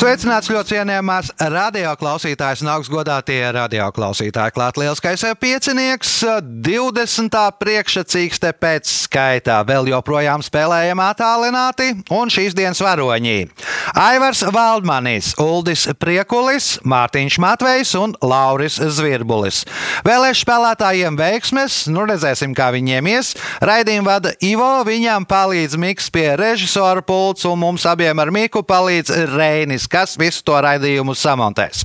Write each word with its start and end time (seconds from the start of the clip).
Sveicināts 0.00 0.48
ļoti 0.48 0.78
cienījamās 0.78 1.26
radioklausītājas 1.36 2.62
un 2.64 2.70
augstgadātie 2.72 3.42
radioklausītāji. 3.52 4.54
Klāt 4.56 4.78
lielskais 4.80 5.26
piecinieks, 5.36 6.14
20. 6.40 7.36
priekšsacīkste 7.60 8.54
pēc 8.56 8.88
skaitā. 8.88 9.58
Vēl 9.68 9.90
joprojām 9.90 10.40
spēlējam 10.40 11.02
attālināti, 11.04 11.90
un 12.16 12.32
šīs 12.32 12.56
dienas 12.56 12.80
varoņi- 12.80 13.50
Aivars 14.08 14.40
Valdmanis, 14.48 15.34
Uldis 15.36 15.84
Priekulis, 16.00 16.78
Mārtiņš 16.80 17.36
Matvejs 17.44 17.92
un 18.00 18.16
Lauris 18.24 18.80
Zvirbulis. 18.80 19.66
Vēlēšu 20.08 20.46
spēlētājiem 20.46 21.20
veiksmes, 21.20 21.90
nu 21.92 22.06
redzēsim, 22.08 22.56
kā 22.56 22.72
viņiem 22.72 23.04
ies. 23.12 23.34
Raidījumu 23.60 24.08
vada 24.08 24.32
Ivo, 24.40 24.80
viņam 24.80 25.28
palīdz 25.28 25.76
Miks 25.76 26.08
pie 26.08 26.36
režisora 26.40 27.04
pults, 27.04 27.44
un 27.44 27.58
mums 27.58 27.84
abiem 27.84 28.18
ar 28.18 28.30
Miku 28.32 28.64
palīdz 28.64 29.36
Reinis 29.36 29.89
kas 29.90 30.16
visu 30.20 30.44
to 30.46 30.56
raidījumu 30.62 31.16
samontēs. 31.18 31.84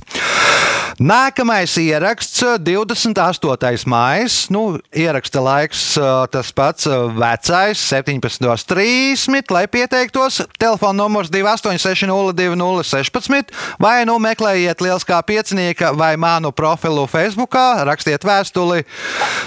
Nākamais 0.96 1.76
ieraksts, 1.76 2.40
28. 2.64 3.84
maija. 3.84 4.48
Nu, 4.48 4.80
ieraksta 4.96 5.44
laiks 5.44 6.00
tas 6.32 6.48
pats 6.56 6.88
vecais, 7.12 7.76
17.30. 7.92 9.52
Lai 9.52 9.68
pieteiktos, 9.68 10.40
telefona 10.56 10.96
numurs 11.02 11.28
28602016 11.34 13.52
vai 13.82 14.06
nu 14.08 14.16
meklējiet 14.24 14.80
Lieliskā 14.80 15.20
piecinieka 15.20 15.92
vai 15.92 16.16
manu 16.16 16.48
profilu 16.56 17.04
Facebook, 17.04 17.52
rakstiet 17.84 18.24
vēstuli. 18.24 18.88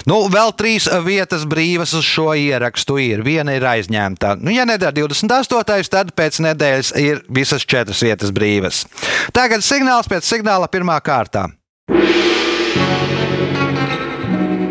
Nu, 0.06 0.30
vēl 0.30 0.54
trīs 0.54 0.86
vietas 1.02 1.42
brīvas 1.50 1.90
uz 1.98 2.06
šo 2.06 2.30
ierakstu 2.38 2.94
ir. 3.02 3.26
Viena 3.26 3.58
ir 3.58 3.66
aizņemta. 3.66 4.38
Nu, 4.38 4.54
ja 4.54 4.62
nedara 4.70 4.94
28. 4.94 5.90
tad 5.90 6.14
pēc 6.14 6.38
nedēļas 6.46 6.94
ir 7.02 7.26
visas 7.26 7.66
četras 7.66 8.06
vietas 8.06 8.30
brīvas. 8.30 8.86
Tagad 9.34 9.66
signāls 9.66 10.06
pēc 10.06 10.22
signāla 10.30 10.70
pirmā 10.70 11.02
kārta. 11.02 11.39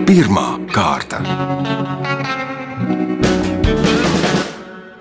Pirmā 0.09 0.47
kārta. 0.73 1.19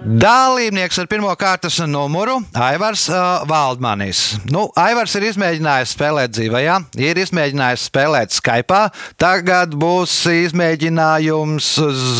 Dalībnieks 0.08 0.96
ar 1.02 1.06
pirmā 1.10 1.34
kārtas 1.38 1.76
numuru- 1.84 2.38
Aivars 2.68 3.04
uh, 3.12 3.44
Valdmanis. 3.48 4.38
Nu, 4.48 4.64
Aivars 4.78 5.12
ir 5.18 5.26
izmēģinājis 5.28 5.92
spēlēt 5.94 6.32
dzīvē, 6.32 6.62
ir 6.96 7.20
izmēģinājis 7.22 7.84
spēlēt 7.90 8.32
Skype. 8.32 8.80
Tagad 9.20 9.76
būs 9.76 10.16
izmēģinājums 10.32 11.70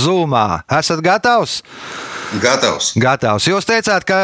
Zoomā. 0.04 0.62
Esat 0.78 1.00
gatavs? 1.06 1.62
Gatavs. 2.36 2.90
Gatavs. 3.00 3.46
Jūs 3.48 3.64
teicāt, 3.64 4.04
ka 4.04 4.18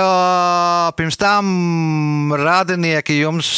pirms 0.99 1.17
tam 1.17 2.35
radinieki 2.37 3.17
jums 3.23 3.49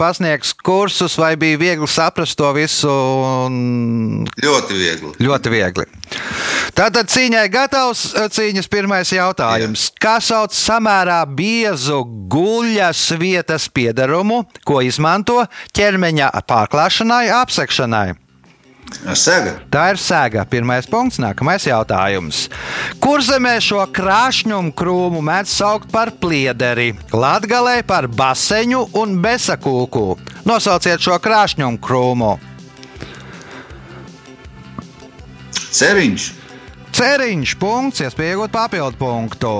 pasniegs 0.00 0.54
kursus, 0.56 1.18
vai 1.20 1.34
bija 1.40 1.58
viegli 1.60 1.88
saprast 1.90 2.38
to 2.40 2.48
visu? 2.56 2.88
Un... 2.88 4.24
Ļoti 4.40 4.78
viegli. 4.78 5.12
Ļoti 5.20 5.52
viegli. 5.52 5.84
Tātad 6.76 7.10
cīņai 7.12 7.44
gatavs 7.52 8.06
cīņas 8.32 8.70
pirmais 8.72 9.12
jautājums. 9.12 9.90
Jā. 9.90 10.00
Kā 10.00 10.16
sauc 10.24 10.56
samērā 10.56 11.20
biezu 11.28 12.00
guļas 12.32 13.04
vietas 13.20 13.68
piedarumu, 13.68 14.46
ko 14.64 14.80
izmanto 14.86 15.42
ķermeņa 15.76 16.32
pārklāšanai, 16.48 17.26
apsekšanai? 17.42 18.08
Sēga. 19.00 19.54
Tā 19.72 19.84
ir 19.94 19.98
sēga. 20.00 20.44
Pirmais 20.50 20.86
punkts, 20.90 21.20
nākamais 21.22 21.64
jautājums. 21.68 22.44
Kur 23.02 23.22
zemē 23.24 23.56
šo 23.64 23.80
krāšņumu 23.96 24.74
krūmu 24.76 25.22
mēdz 25.24 25.54
saukt 25.60 25.92
par 25.92 26.12
pliederi, 26.20 26.92
latgalē 27.14 27.80
par 27.86 28.10
baseņu 28.10 28.86
un 29.00 29.16
besakūku? 29.24 30.04
Nosauciet 30.48 31.02
šo 31.04 31.16
krāšņumu 31.22 31.80
krūmu. 31.80 32.32
Ceriņš. 35.70 36.32
Ceriņš, 36.90 37.54
punkts, 37.60 38.02
iespēja 38.04 38.34
iegūt 38.34 38.52
papildu 38.52 38.98
punktu. 39.00 39.54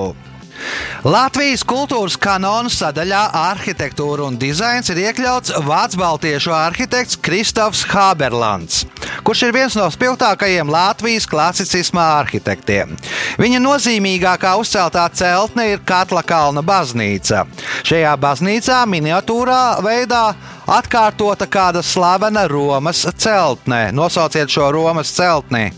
Latvijas 1.06 1.62
kultūras 1.64 2.18
kanona 2.20 2.68
sadaļā 2.72 3.22
arhitektūra 3.54 4.26
un 4.28 4.36
dizains 4.40 4.90
ir 4.92 5.00
iekļauts 5.06 5.54
Vācu 5.64 6.00
baltiešu 6.02 6.52
arhitekts 6.52 7.16
Kristofs 7.24 7.86
Haberlands, 7.88 8.82
kurš 9.24 9.42
ir 9.46 9.52
viens 9.54 9.76
no 9.78 9.86
spilgtākajiem 9.92 10.70
Latvijas 10.70 11.26
klasicismā 11.30 12.06
arhitektiem. 12.20 12.96
Viņa 13.40 13.60
nozīmīgākā 13.62 14.54
uzceltā 14.60 15.04
celtne 15.14 15.70
ir 15.72 15.84
Katla 15.86 16.22
kalna 16.26 16.62
baznīca. 16.66 17.44
Šajā 17.86 18.16
baznīcā 18.20 18.80
miniatūrā 18.90 19.80
veidā 19.84 20.24
atkārtota 20.70 21.48
kāda 21.50 21.82
slavena 21.82 22.46
Romas 22.50 23.06
celtne. 23.16 23.88
Nosauciet 23.92 24.50
šo 24.50 24.72
Romas 24.74 25.12
celtni! 25.14 25.70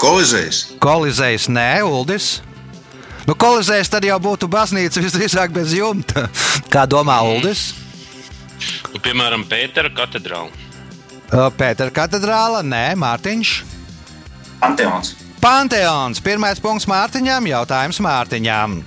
Kolizējs. 0.00 0.76
Kolizējs, 0.80 1.48
nē, 1.48 1.80
Uldis. 1.88 2.40
Nu, 3.24 3.36
kolizējs 3.38 3.88
tad 3.92 4.04
jau 4.04 4.18
būtu 4.20 4.48
baznīca 4.50 5.00
visdrīzāk 5.00 5.52
bez 5.56 5.72
jumta. 5.76 6.26
Kā 6.72 6.86
domā 6.88 7.20
Uldis? 7.24 7.70
Nu, 8.90 9.00
piemēram, 9.00 9.46
Pētera 9.48 9.92
katedrāla. 9.94 10.69
Pētera 11.30 11.92
katedrāla, 11.94 12.64
nē, 12.66 12.96
Mārtiņš. 12.98 13.50
Panteons. 14.58 15.12
Panteons. 15.40 16.18
Pirmais 16.20 16.58
punkts 16.60 16.88
Mārtiņam, 16.90 17.46
jautājums 17.46 18.00
Mārtiņam. 18.02 18.80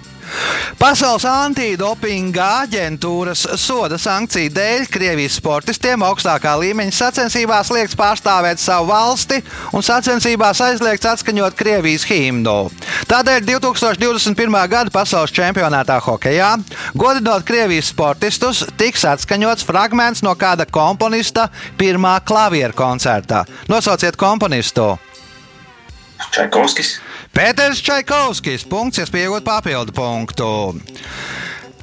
Pasaules 0.79 1.25
antidopinga 1.27 2.45
aģentūras 2.63 3.45
soda 3.61 3.97
sankciju 4.01 4.51
dēļ 4.53 4.87
Krievijas 4.91 5.37
sportistiem 5.39 6.03
augstākā 6.05 6.55
līmeņa 6.59 6.95
sacensībās 6.97 7.71
liekts 7.73 7.97
pārstāvēt 7.99 8.61
savu 8.61 8.89
valsti 8.91 9.39
un 9.73 9.85
sacensībās 9.85 10.61
aizliegts 10.65 11.07
atskaņot 11.13 11.55
Krievijas 11.59 12.07
himnu. 12.09 12.57
Tādēļ 13.11 13.45
2021. 13.47 14.59
gada 14.71 14.93
pasaules 14.93 15.33
čempionātā 15.35 15.99
hokeja, 16.03 16.55
godinot 16.97 17.45
Krievijas 17.47 17.93
sportistus, 17.93 18.65
tiks 18.79 19.05
atskaņots 19.07 19.67
fragments 19.67 20.25
no 20.25 20.35
kāda 20.39 20.67
komponista 20.69 21.47
pirmā 21.79 22.17
klavieru 22.25 22.75
koncerta. 22.77 23.45
Nosauciet 23.71 24.19
komponistu! 24.19 24.93
Čaikovskis. 26.31 26.97
Pēters 27.33 27.79
Čaikovskis. 27.81 28.61
Punkts, 28.69 28.99
iespējot 29.01 29.41
papildu 29.41 29.93
punktu. 29.95 30.47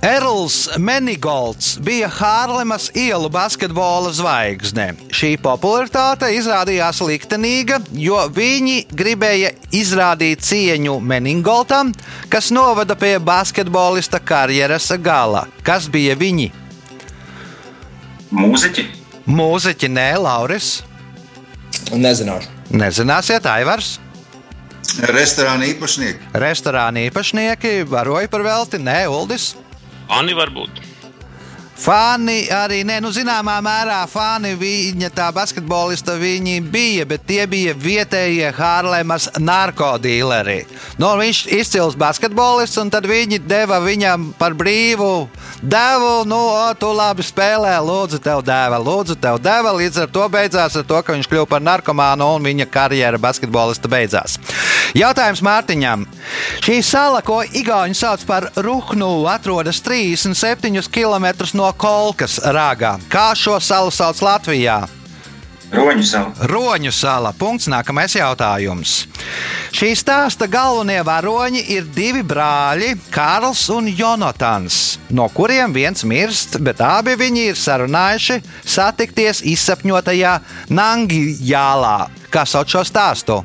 Erls 0.00 0.78
Menigolds 0.81 1.75
bija 1.83 2.06
Hārlemas 2.09 2.87
ielu 2.97 3.28
basketbola 3.34 4.12
zvaigzne. 4.16 4.94
Šī 5.12 5.34
popularitāte 5.43 6.31
izrādījās 6.33 7.03
liktenīga, 7.05 7.81
jo 7.93 8.21
viņi 8.33 8.87
gribēja 8.94 9.50
izrādīt 9.77 10.41
cieņu 10.47 10.94
Meningoltam, 11.05 11.91
kas 12.33 12.49
novada 12.55 12.94
pie 12.97 13.19
basketbolista 13.21 14.22
karjeras 14.22 14.87
gala. 15.03 15.49
Kas 15.66 15.91
bija 15.91 16.15
viņi? 16.16 16.49
Mūziķi. 18.31 18.87
Mūziķi, 19.27 19.91
nē, 19.99 20.12
Lauris. 20.22 20.78
Nezināšu. 21.91 22.54
Nezināsiet, 22.71 23.51
Aivars. 23.51 23.98
Restorāna 25.10 25.69
īpašnieki. 25.71 26.33
Restorāna 26.42 27.04
īpašnieki 27.07 27.75
varoja 27.91 28.31
par 28.33 28.42
velti, 28.47 28.81
nē, 28.83 29.04
Uldis. 29.13 29.53
Ani 30.10 30.34
varbūt. 30.34 30.90
Fani 31.80 32.42
arī, 32.53 32.82
ne, 32.84 32.98
nu, 33.00 33.09
zināmā 33.09 33.54
mērā 33.65 34.03
fani 34.10 34.50
viņa 34.60 35.09
tā 35.16 35.30
basketbolista 35.32 36.12
viņi 36.21 36.59
bija, 36.68 37.06
bet 37.09 37.24
tie 37.24 37.47
bija 37.48 37.72
vietējie 37.72 38.50
Hārlemas 38.53 39.30
narkotīleri. 39.41 40.59
Nu, 41.00 41.15
viņš 41.16 41.41
ir 41.48 41.62
izcils 41.62 41.97
basketbolists, 41.97 42.77
un 42.82 42.92
tad 42.92 43.09
viņi 43.09 43.41
deva 43.48 43.80
viņam 43.80 44.34
par 44.36 44.53
brīvu 44.59 45.30
devu, 45.62 46.12
nu, 46.28 46.36
o, 46.36 46.68
tu 46.77 46.92
labi 46.92 47.24
spēlē, 47.24 47.72
lūdzu, 47.84 48.21
tev 48.28 48.44
deva, 48.44 48.77
lūdzu, 48.80 49.16
tev 49.21 49.41
deva. 49.41 49.72
Līdz 49.77 50.04
ar 50.04 50.12
to 50.12 50.28
beidzās 50.32 50.77
ar 50.77 50.84
to, 50.84 51.00
ka 51.00 51.16
viņš 51.16 51.32
kļuva 51.32 51.48
par 51.48 51.65
narkomānu 51.65 52.28
un 52.36 52.50
viņa 52.50 52.68
karjera 52.68 53.21
basketbolista 53.21 53.88
beidzās. 53.88 54.36
Jautājums 54.97 55.41
Mārtiņam. 55.44 56.04
Šī 56.60 56.81
sala, 56.84 57.22
ko 57.25 57.41
Igauni 57.42 57.97
sauc 57.97 58.25
par 58.28 58.51
Ruhnu, 58.57 59.27
atrodas 59.31 59.83
37 59.84 60.89
km 60.92 61.27
no 61.54 61.72
Kolkas 61.72 62.39
rāgā. 62.45 62.98
Kā 63.10 63.31
šo 63.34 63.60
salu 63.60 63.91
sauc 63.95 64.22
Latvijā? 64.25 64.81
Roņu 65.71 66.03
sala. 66.03 66.48
Roņu 66.51 66.91
sala. 66.91 67.31
Punkts. 67.39 67.69
Nākamais 67.71 68.16
jautājums. 68.19 69.04
Šī 69.71 69.92
stāsta 69.95 70.48
galvenie 70.51 70.98
varoņi 71.07 71.63
ir 71.77 71.87
divi 71.95 72.25
brāļi, 72.27 72.97
Kārls 73.15 73.69
un 73.71 73.87
Jonatans, 73.87 74.98
no 75.15 75.28
kuriem 75.31 75.71
viens 75.77 76.03
mirst, 76.03 76.59
bet 76.59 76.83
abi 76.83 77.15
viņi 77.21 77.47
ir 77.53 77.60
sarunājuši 77.60 78.41
satikties 78.66 79.45
izsapņotajā 79.47 80.34
Nangijālā. 80.75 81.97
Kā 82.34 82.47
sauc 82.47 82.75
šo 82.75 82.83
stāstu? 82.87 83.39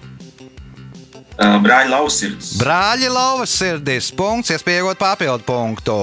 Uh, 1.36 1.58
Brāļa 1.60 1.92
lausirds. 1.92 2.54
Brāļi 2.56 3.10
lauvas 3.12 3.52
sirdis, 3.60 4.08
punkts, 4.16 4.54
iespējot 4.56 4.96
papildu 4.96 5.44
punktu. 5.44 5.96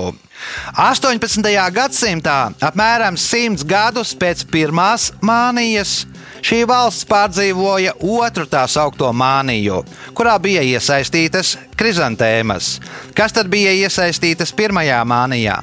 18. 0.76 1.46
gadsimtā, 1.72 2.50
apmēram 2.60 3.16
100 3.16 3.64
gadus 3.64 4.10
pēc 4.18 4.42
pirmās 4.52 5.06
mānijas, 5.24 6.02
šī 6.44 6.58
valsts 6.68 7.06
pārdzīvoja 7.08 7.94
otru 7.96 8.44
tā 8.50 8.66
saucamo 8.68 9.14
māniju, 9.16 9.78
kurā 10.12 10.34
bija 10.42 10.64
iesaistītas 10.66 11.54
krizantēmas. 11.80 12.74
Kas 13.16 13.32
tad 13.32 13.48
bija 13.52 13.72
iesaistītas 13.72 14.52
pirmajā 14.52 14.98
mānijā? 15.08 15.62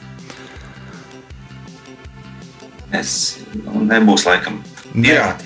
Es 2.89 3.37
nu, 3.53 3.83
nebūs 3.85 4.25
laikam. 4.25 4.63
Pirāti. 4.95 5.45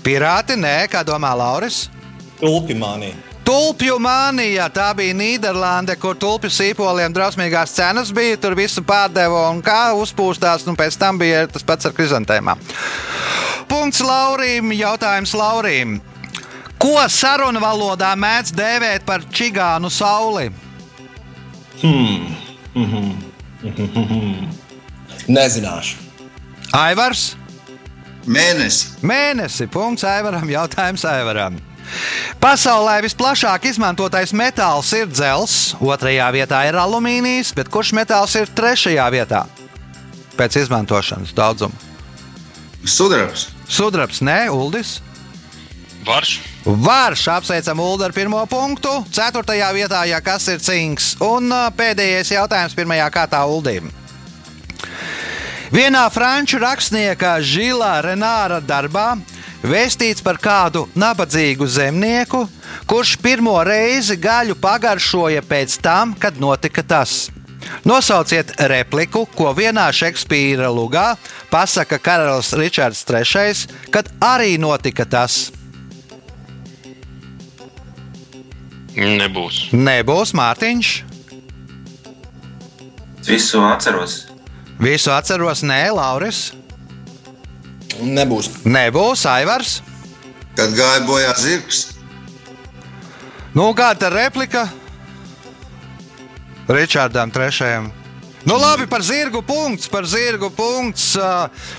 Pirāti, 0.00 0.56
nē, 0.56 0.88
kā 0.88 1.04
domā 1.04 1.34
Lauris? 1.36 1.84
Tulpi 2.40 2.78
manī. 2.78 3.12
Tulpju 3.44 3.96
mānija. 4.02 4.68
Tā 4.72 4.92
bija 4.96 5.14
Nīderlande, 5.18 5.96
kur 6.00 6.14
tulpju 6.18 6.50
sīpoliem 6.52 7.12
drausmīgās 7.14 7.74
cenas 7.74 8.12
bija. 8.14 8.36
Tur 8.40 8.54
visu 8.58 8.82
pārdeva 8.86 9.48
un 9.50 9.62
kā 9.64 9.92
uzpūstās, 9.98 10.66
un 10.70 10.76
pēc 10.78 10.98
tam 11.00 11.18
bija 11.18 11.46
tas 11.50 11.66
pats 11.66 11.86
ar 11.90 11.92
krizantēmām. 11.96 12.58
Punkts 13.68 14.00
Laurim. 14.04 14.72
Jautājums 14.76 15.34
Laurim. 15.38 16.00
Ko 16.82 16.98
sarunu 17.10 17.60
valodā 17.62 18.12
mēdz 18.18 18.54
dēvēt 18.58 19.04
par 19.06 19.22
čigānu 19.30 19.90
sauli? 19.90 20.50
Nezināšu. 25.28 25.96
Aivars, 26.72 27.36
Mēnesi. 28.26 28.86
mēnesi, 29.04 29.66
punkts 29.70 30.04
Aivaram, 30.08 30.48
jautājums 30.50 31.04
Aivaram. 31.04 31.58
Pasaulē 32.42 32.98
visplašāk 33.04 33.68
izmantotais 33.70 34.32
metāls 34.34 34.90
ir 34.96 35.06
dzelzs, 35.10 35.76
otrajā 35.80 36.28
vietā 36.34 36.64
ir 36.68 36.78
alumīnijs, 36.80 37.52
bet 37.56 37.70
kurš 37.72 37.92
metāls 37.96 38.34
ir 38.40 38.50
trešajā 38.50 39.06
vietā? 39.14 39.44
Pēc 40.38 40.62
izmantošanas 40.64 41.34
daudzuma. 41.36 41.76
Sudrabs. 42.82 43.50
Sudrabs, 43.70 44.22
nē, 44.24 44.50
Uldis. 44.50 45.00
Varš. 46.02 46.40
Vārš 46.66 47.28
apsveicam 47.30 47.78
Ulu 47.78 48.06
ar 48.08 48.14
pirmo 48.14 48.40
punktu. 48.50 48.90
Ceturtajā 49.14 49.68
vietā, 49.74 50.02
ja 50.10 50.18
kas 50.22 50.48
ir 50.50 50.58
cinks. 50.62 51.12
Un 51.22 51.52
ā, 51.54 51.68
pēdējais 51.78 52.34
jautājums 52.34 52.74
pirmajā 52.74 53.06
kārtā 53.14 53.42
Uldim. 53.46 53.90
Vienā 55.72 56.02
franču 56.12 56.58
rakstnieka 56.60 57.38
Žila 57.40 57.94
Renāra 58.04 58.58
darbā 58.60 59.14
vēstīts 59.62 60.24
par 60.24 60.38
kādu 60.42 60.86
nabadzīgu 60.98 61.66
zemnieku, 61.66 62.44
kurš 62.90 63.16
pirmo 63.22 63.54
reizi 63.66 64.18
gaļu 64.20 64.58
pagaršoja 64.60 65.44
pēc 65.46 65.78
tam, 65.82 66.16
kad 66.18 66.40
notika 66.40 66.82
tas. 66.82 67.30
Nosauciet 67.86 68.52
repliku, 68.70 69.24
ko 69.38 69.52
vienā 69.54 69.86
Šekspīra 69.94 70.70
lugā 70.72 71.12
pasaka 71.50 71.98
karalis 72.02 72.52
Ričards 72.58 73.04
III, 73.06 73.66
kad 73.94 74.10
arī 74.22 74.56
notika 74.58 75.06
tas. 75.06 75.50
Nebūs. 78.92 79.70
Nebūs 79.72 80.34
Mārtiņš. 80.36 80.90
Visu 83.24 83.62
atceros. 83.64 84.18
Visu 84.82 85.12
atceros, 85.14 85.62
nē, 85.64 85.86
Lauris. 85.94 86.50
Nebūs. 88.00 88.50
Nebūs 88.64 89.26
Aivars. 89.28 89.80
Kad 90.56 90.74
gāja 90.76 91.02
bojā 91.08 91.32
zirgs. 91.40 91.86
Nu, 93.52 93.68
kāda 93.76 94.08
ir 94.08 94.16
replika? 94.16 94.68
Ričardam 96.72 97.32
III. 97.34 97.90
Nu, 98.44 98.56
labi, 98.58 98.88
par 98.90 99.02
zirgu 99.02 99.42
punkts. 99.42 99.88
Par 99.88 100.06
zirgu 100.08 100.50
punkts. 100.50 101.12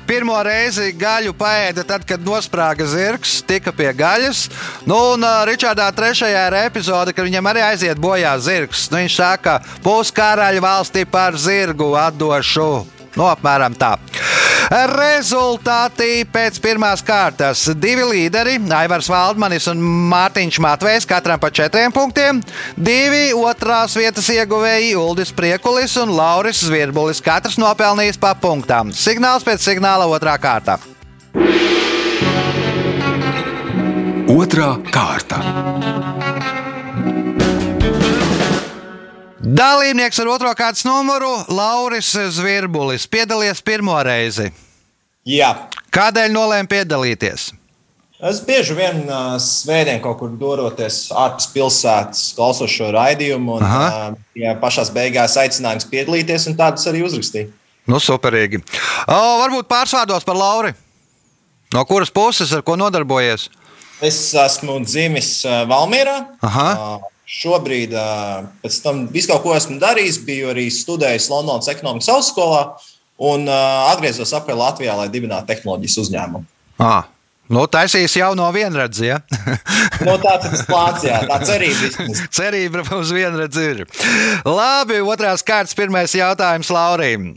Pirmo 0.07 0.37
reizi 0.45 0.93
gaļu 0.95 1.33
paēda 1.35 1.83
tad, 1.87 2.05
kad 2.07 2.23
nosprāga 2.23 2.87
zirgs, 2.87 3.41
tika 3.47 3.73
pie 3.75 3.89
gaļas. 3.97 4.45
Nu, 4.87 4.99
un 5.15 5.27
Ričardā 5.49 5.89
III. 5.91 6.29
ir 6.31 6.59
epizode, 6.63 7.13
kad 7.13 7.27
viņam 7.27 7.51
arī 7.51 7.65
aiziet 7.67 7.99
bojā 7.99 8.37
zirgs. 8.39 8.87
Nu, 8.91 9.01
viņš 9.01 9.19
saka, 9.19 9.59
puskaraļa 9.83 10.63
valstī 10.63 11.03
par 11.09 11.35
zirgu 11.35 11.93
atdošu. 11.99 12.71
Nu, 13.13 13.27
apmēram 13.27 13.75
tā. 13.77 13.97
Rezultāti 14.71 16.23
pēc 16.31 16.59
pirmās 16.63 17.03
kārtas. 17.05 17.65
Divi 17.75 18.05
līderi, 18.07 18.55
Aivars 18.73 19.09
Valdmanis 19.11 19.67
un 19.71 19.81
Mārtiņš 20.11 20.59
Matvejs, 20.63 21.07
katram 21.09 21.41
pa 21.41 21.51
četriem 21.51 21.91
punktiem. 21.93 22.41
Divi 22.77 23.33
otrās 23.35 23.97
vietas 23.99 24.29
ieguvēji, 24.33 24.95
Uldis 24.99 25.33
Priekulis 25.35 25.97
un 26.01 26.15
Lauris 26.15 26.63
Zvirbulis. 26.63 27.21
Katrs 27.23 27.59
nopelnījis 27.61 28.19
pa 28.21 28.33
punktām. 28.39 28.93
Signāls 28.95 29.45
pēc 29.45 29.65
signāla 29.65 30.07
otrā 30.07 30.37
kārta. 30.41 30.79
Otra 34.33 34.77
kārta. 34.89 36.32
Dalībnieks 39.43 40.21
ar 40.23 40.29
otro 40.31 40.51
kārtas 40.55 40.85
numuru 40.87 41.27
Lauris 41.51 42.13
Zvirbulis 42.31 43.03
piedalījies 43.11 43.59
pirmo 43.59 43.97
reizi. 44.07 44.45
Jā. 45.27 45.49
Kādēļ 45.91 46.31
nolēma 46.31 46.71
piedalīties? 46.71 47.49
Es 48.23 48.39
bieži 48.47 48.77
vien 48.77 49.01
uh, 49.03 49.35
svētdien 49.43 49.99
kaut 49.99 50.21
kur 50.21 50.31
doroties 50.39 51.09
ārpus 51.11 51.49
pilsētas, 51.51 52.23
klausos 52.37 52.71
šo 52.71 52.87
raidījumu, 52.95 53.57
un 53.59 53.67
Aha. 53.67 53.83
uh, 54.13 54.17
ja 54.39 54.55
pašā 54.63 54.87
beigās 54.95 55.35
aicinājums 55.41 55.91
piedalīties, 55.91 56.47
un 56.47 56.55
tādus 56.55 56.87
arī 56.87 57.03
uzrakstīju. 57.03 57.51
Nu, 57.91 57.99
superīgi. 57.99 58.63
O, 59.11 59.21
varbūt 59.43 59.67
pārsvārdos 59.67 60.23
par 60.23 60.39
Lauri. 60.39 60.71
No 61.75 61.83
kuras 61.89 62.13
puses, 62.15 62.55
ar 62.55 62.63
ko 62.63 62.79
nodarbojies? 62.79 63.49
Es 63.99 64.29
esmu 64.39 64.79
dzimis 64.87 65.41
Valmjerā. 65.67 66.21
Aha. 66.47 66.69
Uh, 66.71 67.12
šobrīd, 67.29 67.95
pēc 68.63 68.79
tam 68.83 69.05
visu 69.11 69.31
kaut 69.31 69.43
ko 69.45 69.55
esmu 69.55 69.79
darījis, 69.81 70.21
biju 70.27 70.51
arī 70.53 70.67
studējis 70.73 71.29
Londonas 71.31 71.71
ekonomikas 71.71 72.11
augstskolā 72.13 72.63
un 73.23 73.47
atgriezos 73.47 74.33
atpakaļ 74.33 74.59
Latvijā, 74.59 74.95
lai 74.99 75.09
dibinātu 75.13 75.49
tehnoloģijas 75.51 75.99
uzņēmumu. 76.03 76.45
Ah, 76.83 77.05
nu, 77.53 77.63
taisīs 77.71 78.17
jau 78.17 78.33
no 78.37 78.49
vienredzes. 78.55 79.05
Ja? 79.07 79.21
No 80.03 80.17
ir 80.17 80.23
tas 80.25 80.65
plāns, 80.67 81.05
jā, 81.05 81.21
tā 81.29 81.37
cerība 81.47 81.85
vismaz. 81.85 82.23
Cerība 82.33 82.81
uz 82.97 83.13
vienredzi 83.15 83.61
ir. 83.69 83.83
Labi, 84.43 84.97
otrās 84.99 85.45
kārtas, 85.47 85.77
pirmais 85.77 86.11
jautājums 86.17 86.71
Laurim. 86.73 87.29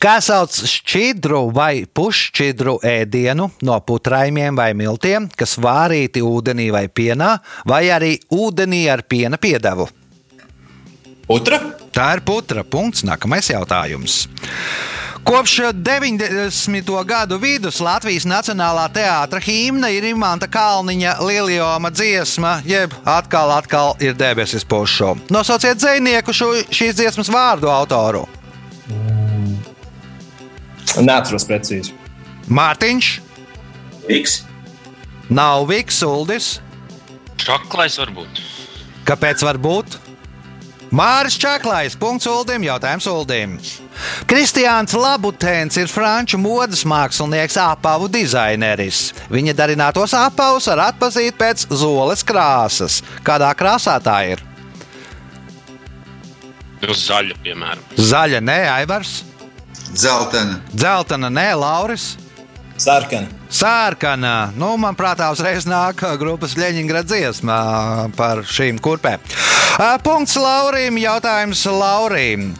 Kā 0.00 0.14
sauc 0.24 0.54
šķidru 0.64 1.50
vai 1.52 1.82
pušķidru 1.84 2.78
ēdienu 2.88 3.50
no 3.68 3.74
putraimiem 3.84 4.56
vai 4.56 4.70
miltiem, 4.72 5.26
kas 5.36 5.58
vārīti 5.60 6.22
ūdenī 6.24 6.70
vai 6.72 6.86
pienā, 6.88 7.34
vai 7.68 7.82
arī 7.92 8.14
ūdenī 8.32 8.86
ar 8.88 9.02
piena 9.04 9.36
piedevu? 9.36 9.90
Putra? 11.28 11.60
Tā 11.92 12.06
ir 12.16 12.24
putra. 12.24 12.64
Punkts. 12.64 13.04
Nākamais 13.04 13.52
jautājums. 13.52 14.24
Kopš 15.20 15.58
90. 15.76 16.96
gadu 17.04 17.36
vidus 17.36 17.82
Latvijas 17.84 18.24
Nacionālā 18.24 18.88
teātra 18.96 19.44
himna 19.44 19.92
ir 19.92 20.08
Imants 20.14 20.48
Kalniņa 20.48 21.18
lielioma 21.20 21.92
dziesma, 21.92 22.56
jeb 22.64 22.96
atkal, 23.04 23.52
atkal 23.52 23.98
ir 24.00 24.16
debesis 24.16 24.64
pušu. 24.64 25.18
Nosauciet 25.28 25.76
dzinieku 25.76 26.32
šīs 26.32 26.96
dziesmas 26.96 27.28
vārdu 27.28 27.68
autoru. 27.68 28.24
Neatceros 30.98 31.46
precīzi. 31.46 31.94
Mārtiņš, 32.50 33.10
X. 34.10 34.40
nav 35.30 35.68
Viks, 35.70 36.02
Uldis. 36.02 36.54
Čaklais 37.40 37.98
varbūt. 38.00 38.40
Kāpēc 39.06 39.44
var 39.46 39.58
būt? 39.60 39.98
Māris 40.90 41.36
Čaklais, 41.38 41.94
punkts 41.94 42.26
Uldim, 42.26 42.64
jautājums 42.66 43.06
Uldim. 43.06 43.54
Kristiāns 44.26 44.96
Labutēns 44.98 45.78
ir 45.78 45.86
franču 45.86 46.38
modes 46.42 46.82
mākslinieks, 46.82 47.54
apavu 47.62 48.08
dizaineris. 48.10 49.12
Viņa 49.30 49.54
darinātos 49.54 50.16
apavus 50.18 50.66
var 50.72 50.88
atpazīt 50.88 51.38
pēc 51.38 51.68
zoles 51.70 52.26
krāsas. 52.26 53.04
Kādā 53.22 53.52
krāsā 53.54 53.94
tā 54.02 54.18
ir? 54.32 54.42
Nu, 56.80 56.96
zaļa, 56.96 57.38
piemēram. 57.44 57.86
Zaļa, 57.94 58.40
nē, 58.42 58.60
Aivars, 58.80 59.20
Zeltena. 59.94 60.60
dzeltena, 60.72 61.28
nē, 61.30 61.54
Lauris. 61.58 62.16
Sarkana. 62.80 63.26
Sārkana. 63.50 64.52
Nu, 64.56 64.76
man 64.80 64.96
prātā 64.96 65.26
uzreiz 65.34 65.66
nāk 65.68 66.00
grupas 66.20 66.54
Leņņģerāda 66.56 67.10
dziesma 67.10 67.56
par 68.16 68.40
šīm 68.46 68.78
kurpēm. 68.80 69.20
Ā, 69.76 69.98
Punkts 70.00 70.38
Laurim. 70.40 70.96
Jautājums 70.96 71.66
Laurim. 71.66 72.54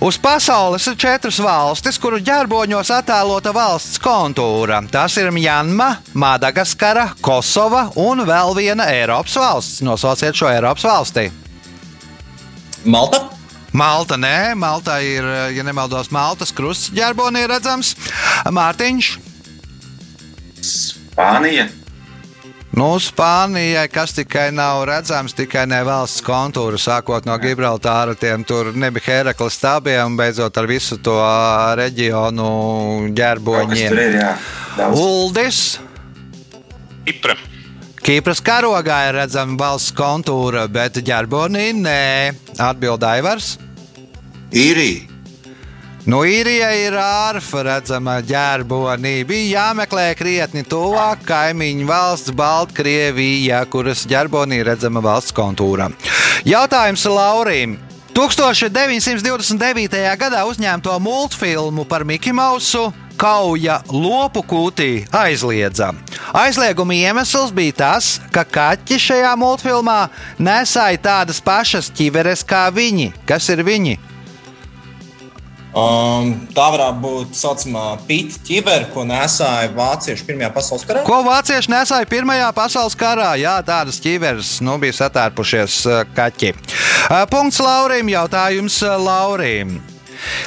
Uz 0.00 0.18
pasaules 0.22 0.86
ir 0.86 0.96
četras 0.98 1.38
valstis, 1.42 1.98
kuru 1.98 2.18
ģerboņos 2.22 2.90
attēlota 2.94 3.52
valsts 3.54 3.98
kontūra. 4.02 4.80
Tās 4.90 5.16
ir 5.18 5.30
Mjanma, 5.34 5.88
Madagaskara, 6.14 7.12
Kosova 7.20 7.88
un 7.98 8.22
vēl 8.26 8.54
viena 8.58 8.90
Eiropas 8.90 9.38
valsts. 9.38 9.82
Nosauciet 9.86 10.38
šo 10.38 10.50
Eiropas 10.50 10.86
valsti. 10.86 11.30
Malta. 12.86 13.37
Malta, 13.72 14.16
nē, 14.16 14.54
Malta 14.56 14.98
ir, 15.04 15.26
ja 15.54 15.64
nemaldos, 15.66 16.12
Maltas 16.14 16.54
krusts 16.56 16.92
ģerbonī 16.96 17.44
redzams. 17.50 17.94
Mārtiņš. 18.48 19.10
Spānija. 20.64 21.68
Nu, 22.78 22.92
Spānijai, 23.02 23.88
kas 23.90 24.12
tikai 24.14 24.50
nav 24.54 24.84
redzams, 24.86 25.32
tikai 25.34 25.64
ne 25.66 25.80
valsts 25.88 26.22
kontūra, 26.22 26.78
sākot 26.78 27.24
no 27.26 27.34
Gibraltāra, 27.42 28.14
tiem 28.14 28.44
tur 28.46 28.70
nebija 28.76 29.16
Herakles 29.16 29.56
stābiem, 29.58 30.14
beidzot 30.20 30.60
ar 30.60 30.68
visu 30.68 31.00
to 31.02 31.16
reģionu 31.80 32.50
ģerboņiem. 33.18 33.98
ir. 33.98 34.20
Uldis. 34.92 35.62
Kipra. 37.08 37.34
Kīpras 38.08 38.38
karogā 38.40 39.02
ir 39.10 39.18
redzama 39.18 39.58
valsts 39.60 39.92
kontūra, 39.92 40.62
bet 40.72 40.94
ģerbonī 41.04 41.74
nē. 41.76 42.32
Atbilda 42.56 43.10
Aivars. 43.18 43.58
īrija, 44.48 45.04
Nu, 46.08 46.22
īrijā 46.24 46.70
ir 46.86 46.94
ārfa 46.96 47.60
redzama 47.66 48.22
ģerbonī. 48.24 49.26
Bija 49.28 49.58
jāmeklē 49.58 50.14
krietni 50.16 50.62
tuvāk 50.64 51.20
kaimiņu 51.28 51.84
valsts 51.84 52.32
Baltkrievija, 52.32 53.58
kuras 53.68 54.06
ģerbonī 54.08 54.62
redzama 54.64 55.02
valsts 55.04 55.36
kontūra. 55.36 55.90
Jautājums 56.48 57.04
Laurim. 57.12 57.76
1929. 58.16 60.00
gadā 60.16 60.46
uzņemto 60.48 60.96
multfilmu 60.98 61.84
par 61.84 62.08
Mickey 62.08 62.32
Mausu 62.32 62.88
kauja 63.18 63.80
lopu 63.90 64.44
kūtī 64.46 64.90
aizliedza. 65.14 65.92
Aizlieguma 66.36 66.94
iemesls 66.94 67.52
bija 67.54 67.78
tas, 67.82 68.16
ka 68.34 68.44
kaķi 68.46 69.00
šajā 69.08 69.32
multfilmā 69.40 70.00
nesāja 70.38 71.02
tādas 71.02 71.42
pašas 71.42 71.90
ķiveres 71.90 72.46
kā 72.46 72.68
viņi. 72.74 73.12
Kas 73.28 73.50
ir 73.52 73.64
viņi? 73.66 73.98
Um, 75.78 76.30
tā 76.56 76.64
varētu 76.72 77.00
būt 77.02 77.34
tā 77.34 77.38
saucamā 77.42 77.82
pīta 78.08 78.40
ķibera, 78.46 78.86
ko 78.90 79.04
nesāja 79.06 79.68
vācieši 79.76 80.24
Pirmajā 80.26 80.48
pasaules 80.54 80.86
karā. 80.88 81.02
Ko 81.06 81.18
vācieši 81.26 81.70
nesāja 81.74 82.08
Pirmajā 82.08 82.48
pasaules 82.56 82.96
karā? 82.98 83.34
Jā, 83.38 83.58
tādas 83.66 84.00
ķīveres 84.02 84.56
nu, 84.64 84.78
bija 84.80 84.96
satērpušies 85.02 85.76
eh, 85.86 86.00
kaķi. 86.16 86.54
Eh, 86.56 87.22
Punkts 87.30 87.60
Laurim. 87.62 88.08
Jautājums 88.10 88.80
eh, 88.82 88.96
Laurim. 88.96 89.76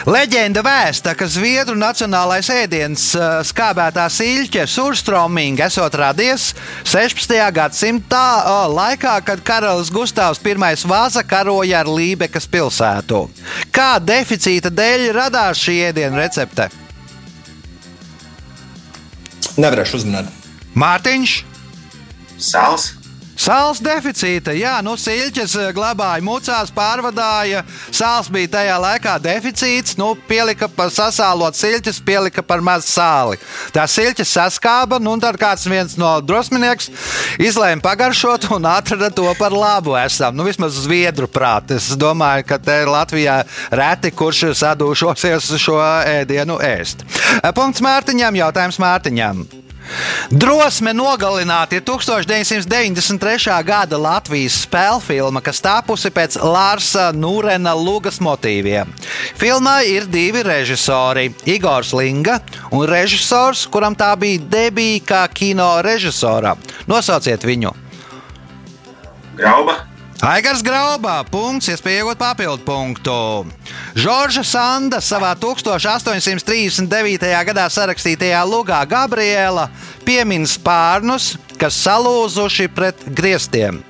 Leģenda 0.10 0.63
vēsta, 0.66 1.13
ka 1.18 1.28
Zviedru 1.30 1.75
nacionālais 1.80 2.50
ēdiens 2.54 3.12
eh, 3.16 3.28
skābētā 3.48 4.08
siļķe 4.12 4.66
surstroming 4.70 5.60
esot 5.63 5.96
radies 6.00 6.51
16. 6.84 7.36
gadsimtā 7.56 8.25
eh, 8.42 8.51
laikā, 8.74 9.16
kad 9.28 9.44
karalis 9.46 9.92
Gustavs 9.94 10.42
I 10.44 10.56
Vāza 10.92 11.24
karoja 11.24 11.82
ar 11.82 11.92
Lībekas 11.92 12.48
pilsētu. 12.51 13.28
Kā 13.72 14.00
deficīta 14.00 14.70
dēļ 14.70 15.12
radās 15.16 15.62
šī 15.62 15.78
ēdienu 15.92 16.20
recepte? 16.20 16.70
Nevarēšu 19.60 20.01
uzminēt. 20.01 20.32
Mārtiņš! 20.75 21.38
Sāls. 22.42 23.00
Sāls 23.41 23.79
deficīta, 23.81 24.53
jā, 24.53 24.75
nu, 24.86 24.91
siļķis 25.01 25.55
eh, 25.57 25.69
glabāja 25.74 26.21
mucās, 26.21 26.69
pārvadāja. 26.75 27.63
Sāls 27.89 28.27
bija 28.29 28.51
tajā 28.53 28.75
laikā 28.83 29.15
deficīts, 29.24 29.95
nu, 29.98 30.12
pielika 30.27 30.67
par 30.69 30.91
sasālot 30.93 31.57
siļķis, 31.57 32.03
pielika 32.05 32.43
par 32.45 32.62
maz 32.62 32.86
sāli. 32.91 33.39
Tā 33.74 33.88
siļķis 33.89 34.36
saskāba, 34.38 35.00
nu, 35.01 35.15
un 35.15 35.24
tad 35.24 35.39
kāds 35.41 35.65
viens 35.71 35.98
no 35.98 36.12
drosminieks 36.21 36.91
izlēma 37.41 37.81
pagaršot 37.81 38.51
un 38.53 38.67
atrada 38.69 39.10
to 39.10 39.25
par 39.39 39.55
labu. 39.57 39.98
Esam, 39.98 40.38
nu, 40.38 40.45
vismaz 40.45 40.77
zviedru 40.86 41.25
prāti. 41.25 41.79
Es 41.81 41.95
domāju, 41.98 42.45
ka 42.51 42.62
te 42.62 42.77
Latvijā 42.86 43.39
reti 43.74 44.13
kurš 44.13 44.51
sadūšosies 44.62 45.50
šo 45.57 45.81
ēdienu 46.19 46.62
ēst. 46.62 47.01
Punkts 47.57 47.81
Mārtiņam, 47.81 48.38
jautājums 48.43 48.77
Mārtiņam. 48.86 49.45
Drosme 50.31 50.93
nogalināt 50.95 51.74
ir 51.75 51.83
1993. 51.88 53.51
gada 53.67 54.00
Latvijas 54.00 54.62
spēļu 54.65 55.01
filma, 55.03 55.41
kas 55.43 55.62
tapusi 55.63 56.12
pēc 56.13 56.38
Lārsa 56.39 57.10
Nūrena 57.15 57.74
Lūgas 57.75 58.21
motīviem. 58.24 58.89
Filmā 59.39 59.81
ir 59.89 60.07
divi 60.07 60.43
režisori- 60.48 61.29
Igors 61.55 61.93
Linga 61.93 62.39
un 62.71 62.88
režisors, 62.88 63.67
kuram 63.67 63.95
tā 63.95 64.15
bija 64.17 64.39
debija 64.39 65.05
kā 65.05 65.24
kino 65.33 65.81
režisora. 65.83 66.55
Nosauciet 66.88 67.41
viņu! 67.43 67.75
Grauba. 69.36 69.90
Aigars 70.22 70.62
Graubā, 70.62 71.24
punkts, 71.25 71.66
iespēja 71.74 72.04
iegūt 72.04 72.20
papildu 72.22 72.62
punktu. 72.62 73.13
Žorža 73.98 74.44
Sanda 74.46 75.00
savā 75.01 75.32
1839. 75.34 77.25
gadā 77.48 77.66
sarakstītajā 77.74 78.44
lugā 78.46 78.86
Gabriela 78.86 79.66
piemin 80.06 80.46
spārnus, 80.46 81.42
kas 81.58 81.74
salūzuši 81.88 82.70
pret 82.70 83.01
griestiem. 83.18 83.82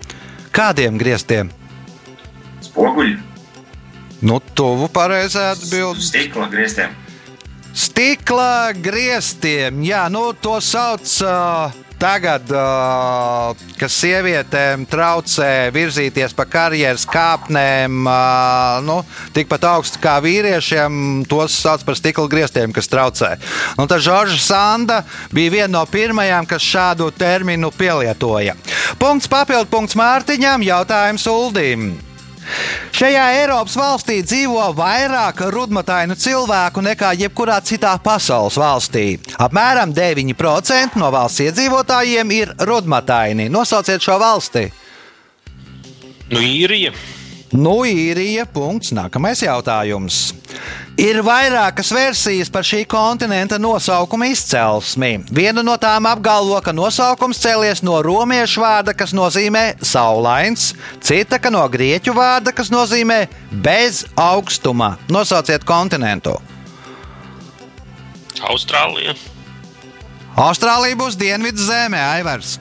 Kādiem 0.56 0.96
griestiem? 1.02 1.52
Spoguļi. 2.64 3.20
Nu, 4.24 4.40
tuvu 4.56 4.88
pareizai 4.88 5.52
atbildēji. 5.52 6.08
Stikla 6.14 6.48
grieztiem. 6.48 6.96
Stikla 7.76 8.72
griestiem, 8.80 9.84
jā, 9.84 10.08
nu, 10.08 10.32
to 10.40 10.64
sauc 10.64 11.04
uh, 11.28 11.76
tagad, 12.01 12.50
kas 13.79 13.96
sievietēm 14.01 14.88
traucē 14.89 15.70
virzīties 15.74 16.34
pa 16.38 16.48
karjeras 16.50 17.05
kāpnēm, 17.10 18.10
nu, 18.88 18.98
tikpat 19.36 19.67
augstu 19.72 20.01
kā 20.01 20.17
vīriešiem, 20.24 21.24
tos 21.29 21.55
sauc 21.62 21.86
par 21.86 22.00
stikla 22.00 22.27
griestiem, 22.31 22.74
kas 22.74 22.89
traucē. 22.91 23.36
Un 23.77 23.89
tad 23.91 24.03
Žorža 24.03 24.39
Sanda 24.41 25.01
bija 25.34 25.55
viena 25.58 25.74
no 25.77 25.86
pirmajām, 25.89 26.50
kas 26.50 26.65
šādu 26.65 27.12
terminu 27.15 27.72
pielietoja. 27.75 28.58
Punkts 29.01 29.29
papildu 29.31 29.70
punkts 29.72 29.98
Mārtiņam, 30.00 30.65
jautājums 30.65 31.27
Uldim. 31.29 31.91
Šajā 32.96 33.24
Eiropas 33.39 33.77
valstī 33.79 34.20
dzīvo 34.25 34.67
vairāk 34.77 35.46
rudmatainu 35.53 36.17
cilvēku 36.20 36.84
nekā 36.86 37.13
jebkurā 37.24 37.60
citā 37.65 37.93
pasaules 38.03 38.60
valstī. 38.60 39.05
Apmēram 39.41 39.93
9% 39.96 41.00
no 41.01 41.12
valsts 41.13 41.46
iedzīvotājiem 41.48 42.36
ir 42.36 42.53
rudmataini. 42.67 43.50
Nosauciet 43.50 44.03
šo 44.03 44.20
valsti. 44.22 44.67
Nu, 46.31 46.39
īrija. 46.39 46.93
Nu, 47.51 47.81
īrija. 47.84 48.46
Punkts. 48.48 48.93
Nākamais 48.96 49.41
jautājums. 49.43 50.31
Ir 51.00 51.22
vairākas 51.25 51.89
versijas 51.96 52.51
par 52.51 52.65
šī 52.67 52.84
kontinenta 52.89 53.58
nosaukuma 53.60 54.27
izcelsmi. 54.31 55.24
Viena 55.34 55.63
no 55.65 55.75
tām 55.81 56.08
apgalvo, 56.08 56.60
ka 56.63 56.74
nosaukums 56.75 57.39
cēlies 57.41 57.84
no 57.84 57.98
romiešu 58.03 58.63
vārda, 58.63 58.93
kas 58.96 59.15
nozīmē 59.15 59.81
saulains, 59.84 60.72
cita 61.03 61.39
ka 61.41 61.51
no 61.51 61.63
grieķu 61.72 62.15
vārda, 62.15 62.53
kas 62.55 62.72
nozīmē 62.72 63.25
bez 63.51 64.03
augstuma. 64.20 64.93
Nosauciet 65.12 65.65
kontinentu. 65.67 66.38
Austrālija. 68.41 69.15
Austrālija 70.39 70.98
būs 71.00 71.17
dienvidu 71.20 71.65
zemē, 71.65 72.00
Aivars. 72.17 72.55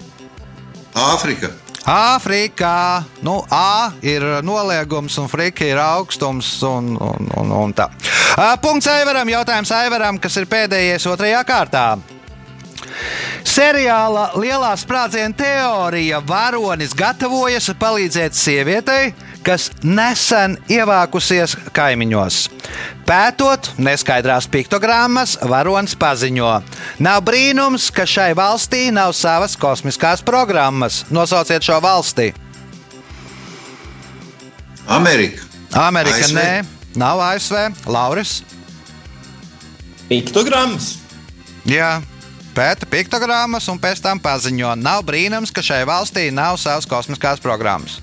Āfrika, 0.91 1.53
Āfrikā 1.89 3.03
nu, 3.25 3.41
A 3.51 3.93
ir 4.05 4.25
noliegums, 4.45 5.17
un 5.19 5.29
frika 5.33 5.65
ir 5.65 5.81
augstums. 5.81 6.53
Un, 6.67 6.93
un, 7.01 7.31
un, 7.41 7.53
un 7.65 7.75
tā. 7.77 7.89
Punkts 8.61 8.91
Aivaram. 8.91 9.29
Jautājums 9.33 9.73
Aivaram, 9.75 10.21
kas 10.21 10.37
ir 10.41 10.49
pēdējais 10.51 11.09
otrajā 11.11 11.43
kārtā. 11.49 11.85
Seriāla 13.47 14.31
Lielā 14.39 14.71
sprādziena 14.79 15.35
teorija 15.37 16.21
varonis 16.27 16.93
gatavojas 16.97 17.71
palīdzēt 17.81 18.37
sievietei, 18.37 19.13
kas 19.45 19.71
nesen 19.83 20.57
ievākusies 20.71 21.57
kaimiņos. 21.77 22.41
Pētot 23.09 23.73
neskaidrās 23.81 24.47
piktogrammas, 24.51 25.37
varonis 25.51 25.97
paziņo: 25.99 26.53
Nav 27.03 27.23
brīnums, 27.27 27.91
ka 27.95 28.07
šai 28.07 28.31
valstī 28.39 28.89
nav 28.95 29.15
savas 29.19 29.57
kosmiskās 29.59 30.23
programmas. 30.23 31.05
Nosauciet 31.11 31.65
šo 31.67 31.81
valsti. 31.83 32.31
Amerika, 34.91 35.43
Amerika 35.79 36.25
ASV? 36.25 36.35
nē, 36.35 36.63
nav 36.99 37.21
ASV. 37.23 37.57
Lauris. 37.87 38.41
Piktogrammas. 40.11 40.97
Jā, 41.69 42.01
pēta 42.57 42.89
piktogrammas 42.91 43.69
un 43.71 43.79
pēc 43.79 44.01
tam 44.03 44.19
paziņo. 44.23 44.75
Nav 44.81 45.05
brīnums, 45.07 45.53
ka 45.55 45.63
šai 45.63 45.85
valstī 45.87 46.31
nav 46.35 46.59
savas 46.59 46.89
kosmiskās 46.91 47.43
programmas. 47.43 48.01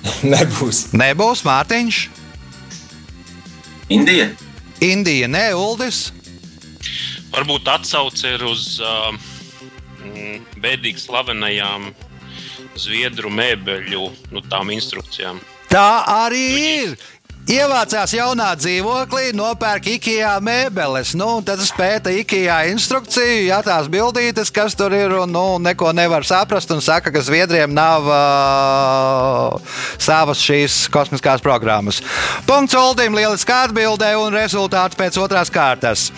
Nebūs. 0.32 0.90
Nebūs 0.96 1.44
Mārtiņš, 1.46 2.00
Indija. 3.90 4.28
Indija, 4.80 5.26
ne 5.26 5.48
Uldis. 5.58 6.12
Varbūt 7.34 7.66
atsauce 7.70 8.36
ir 8.36 8.44
uz 8.46 8.78
uh, 8.78 9.10
mm, 10.04 10.44
bēdīgi 10.62 11.02
slavenajām 11.02 11.88
zviedru 12.78 13.32
mēbeļu 13.34 14.04
nu, 14.30 14.42
tām 14.46 14.70
instrukcijām. 14.70 15.40
Tā 15.70 15.88
arī 16.22 16.44
ir. 16.60 16.94
Ievācās 17.48 18.12
jaunā 18.12 18.50
dzīvoklī, 18.60 19.30
nopērk 19.32 19.86
IKEA 19.94 20.34
mēbeles. 20.44 21.14
Nu, 21.16 21.40
tad 21.42 21.62
pēta 21.74 22.12
IKEA 22.12 22.58
instrukciju, 22.70 23.46
jā, 23.48 23.56
tās 23.64 23.88
bildītes, 23.90 24.52
kas 24.52 24.76
tur 24.76 24.92
ir, 24.94 25.14
un 25.22 25.32
nu, 25.32 25.44
neko 25.58 25.90
nevar 25.96 26.26
saprast. 26.28 26.70
Un 26.70 26.84
saka, 26.84 27.10
ka 27.10 27.22
Zviedriem 27.24 27.72
nav 27.72 28.06
uh, 28.06 29.72
savas 29.96 30.42
šīs 30.44 30.84
kosmiskās 30.92 31.40
programmas. 31.42 32.02
Punkts 32.46 32.76
Uldim, 32.76 33.16
lieliski 33.16 33.56
atbildē 33.56 34.12
un 34.20 34.36
rezultāts 34.36 34.98
pēc 35.00 35.18
otrās 35.18 35.50
kārtas. 35.50 36.10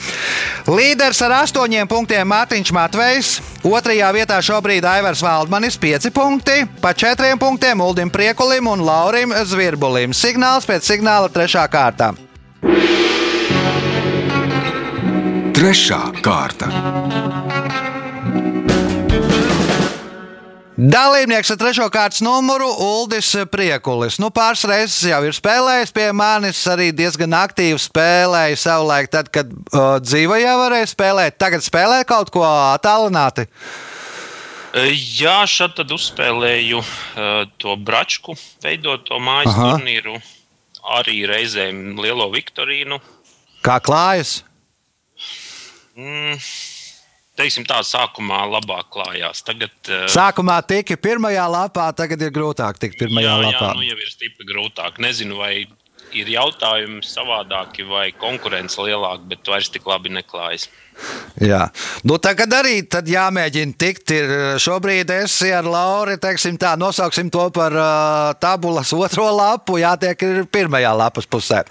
Līderis 0.67 1.23
ar 1.23 1.38
astoņiem 1.45 1.88
punktiem 1.88 2.29
Mārtiņš 2.35 2.75
Matvejs. 2.75 3.33
Otrajā 3.62 4.09
vietā 4.11 4.41
šobrīd 4.43 4.83
Aivars 4.91 5.23
Valdmanis 5.23 5.76
5 5.79 6.11
punkti, 6.11 6.64
pa 6.83 6.91
4 6.99 7.37
punktiem 7.38 7.79
Uldim 7.79 8.11
Priekulim 8.11 8.67
un 8.67 8.83
Laurim 8.83 9.31
Zvirbulim. 9.47 10.11
Signāls 10.11 10.67
pēc 10.67 10.83
signāla 10.83 11.12
trešā 11.33 11.66
kārtā. 11.73 12.12
Trešā 15.57 16.00
kārta. 16.25 16.71
Dalībnieks 20.83 21.52
ar 21.52 21.59
trešo 21.61 21.87
kārtas 21.92 22.23
numuru 22.25 22.66
Uldis 22.66 23.28
Priekulis. 23.52 24.16
Nu, 24.19 24.33
pāris 24.35 24.64
reizes 24.66 25.04
jau 25.07 25.21
ir 25.28 25.37
spēlējis 25.37 25.95
pie 25.95 26.09
manis, 26.16 26.64
arī 26.66 26.88
diezgan 26.97 27.37
aktīvi 27.38 27.78
spēlēja 27.78 28.59
savulaik, 28.59 29.12
tad, 29.12 29.31
kad 29.31 29.52
uh, 29.52 30.00
dzīvojā 30.02 30.57
varēja 30.64 30.90
spēlēt. 30.90 31.38
Tagad 31.38 31.62
spēlē 31.62 32.02
kaut 32.09 32.33
ko 32.35 32.42
attālināti. 32.49 33.47
Uh, 33.47 33.92
Jā, 34.73 35.42
šeit 35.45 35.75
tad 35.76 35.90
uzspēlēju 35.92 36.78
uh, 36.81 37.42
to 37.61 37.75
bračku, 37.76 38.33
veidoto 38.64 39.19
mājas 39.21 39.52
Aha. 39.52 39.66
Aha. 39.66 39.75
turnīru, 39.76 40.16
arī 40.83 41.23
reizēm 41.29 41.99
lielo 42.01 42.29
Viktorīnu. 42.33 42.99
Kā 43.62 43.79
klājas? 43.83 44.41
Mm, 45.95 46.39
teiksim 47.39 47.67
tā, 47.69 47.83
sākumā 47.87 48.41
labāk 48.51 48.89
klājās. 48.95 49.45
Tagad, 49.47 49.75
uh, 49.91 50.07
Sākumā 50.11 50.59
tika 50.67 50.97
pirmajā 50.97 51.45
lapā, 51.53 51.91
tagad 51.97 52.23
ir 52.25 52.33
grūtāk 52.35 52.81
tikt 52.83 52.99
pirmajā 53.01 53.29
jā, 53.29 53.39
lapā. 53.47 53.69
jā, 53.69 53.77
nu 53.79 53.87
jau 53.87 53.99
ir 54.01 54.11
stipri 54.11 54.49
grūtāk. 54.49 54.99
Nezinu, 55.05 55.39
vai 55.43 55.67
ir 56.16 56.31
jautājumi 56.35 57.02
savādāki 57.07 57.85
vai 57.88 58.11
konkurence 58.16 58.81
lielāka, 58.81 59.25
bet 59.33 59.49
vairs 59.49 59.71
tik 59.73 59.87
labi 59.88 60.12
neklājas. 60.12 60.69
Jā, 61.40 61.64
nu, 62.07 62.19
tagad 62.23 62.52
arī 62.54 62.83
tad 62.85 63.09
jāmēģina 63.09 63.76
tikt. 63.81 64.12
Ir, 64.14 64.33
šobrīd 64.62 65.11
es 65.14 65.38
ar 65.49 65.66
Lauru, 65.66 66.19
tā, 66.21 66.75
nosauksim 66.78 67.31
to 67.33 67.49
par 67.54 67.75
uh, 67.75 68.33
tabulas 68.40 68.92
otro 68.92 69.31
lapu, 69.33 69.81
jātiek 69.81 70.26
ir 70.28 70.42
pirmajā 70.52 70.92
lapas 70.97 71.26
pusē. 71.26 71.64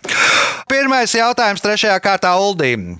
Pirmais 0.71 1.13
jautājums 1.13 1.63
trešajā 1.63 1.99
kārtā 2.03 2.33
Uldīm. 2.39 2.95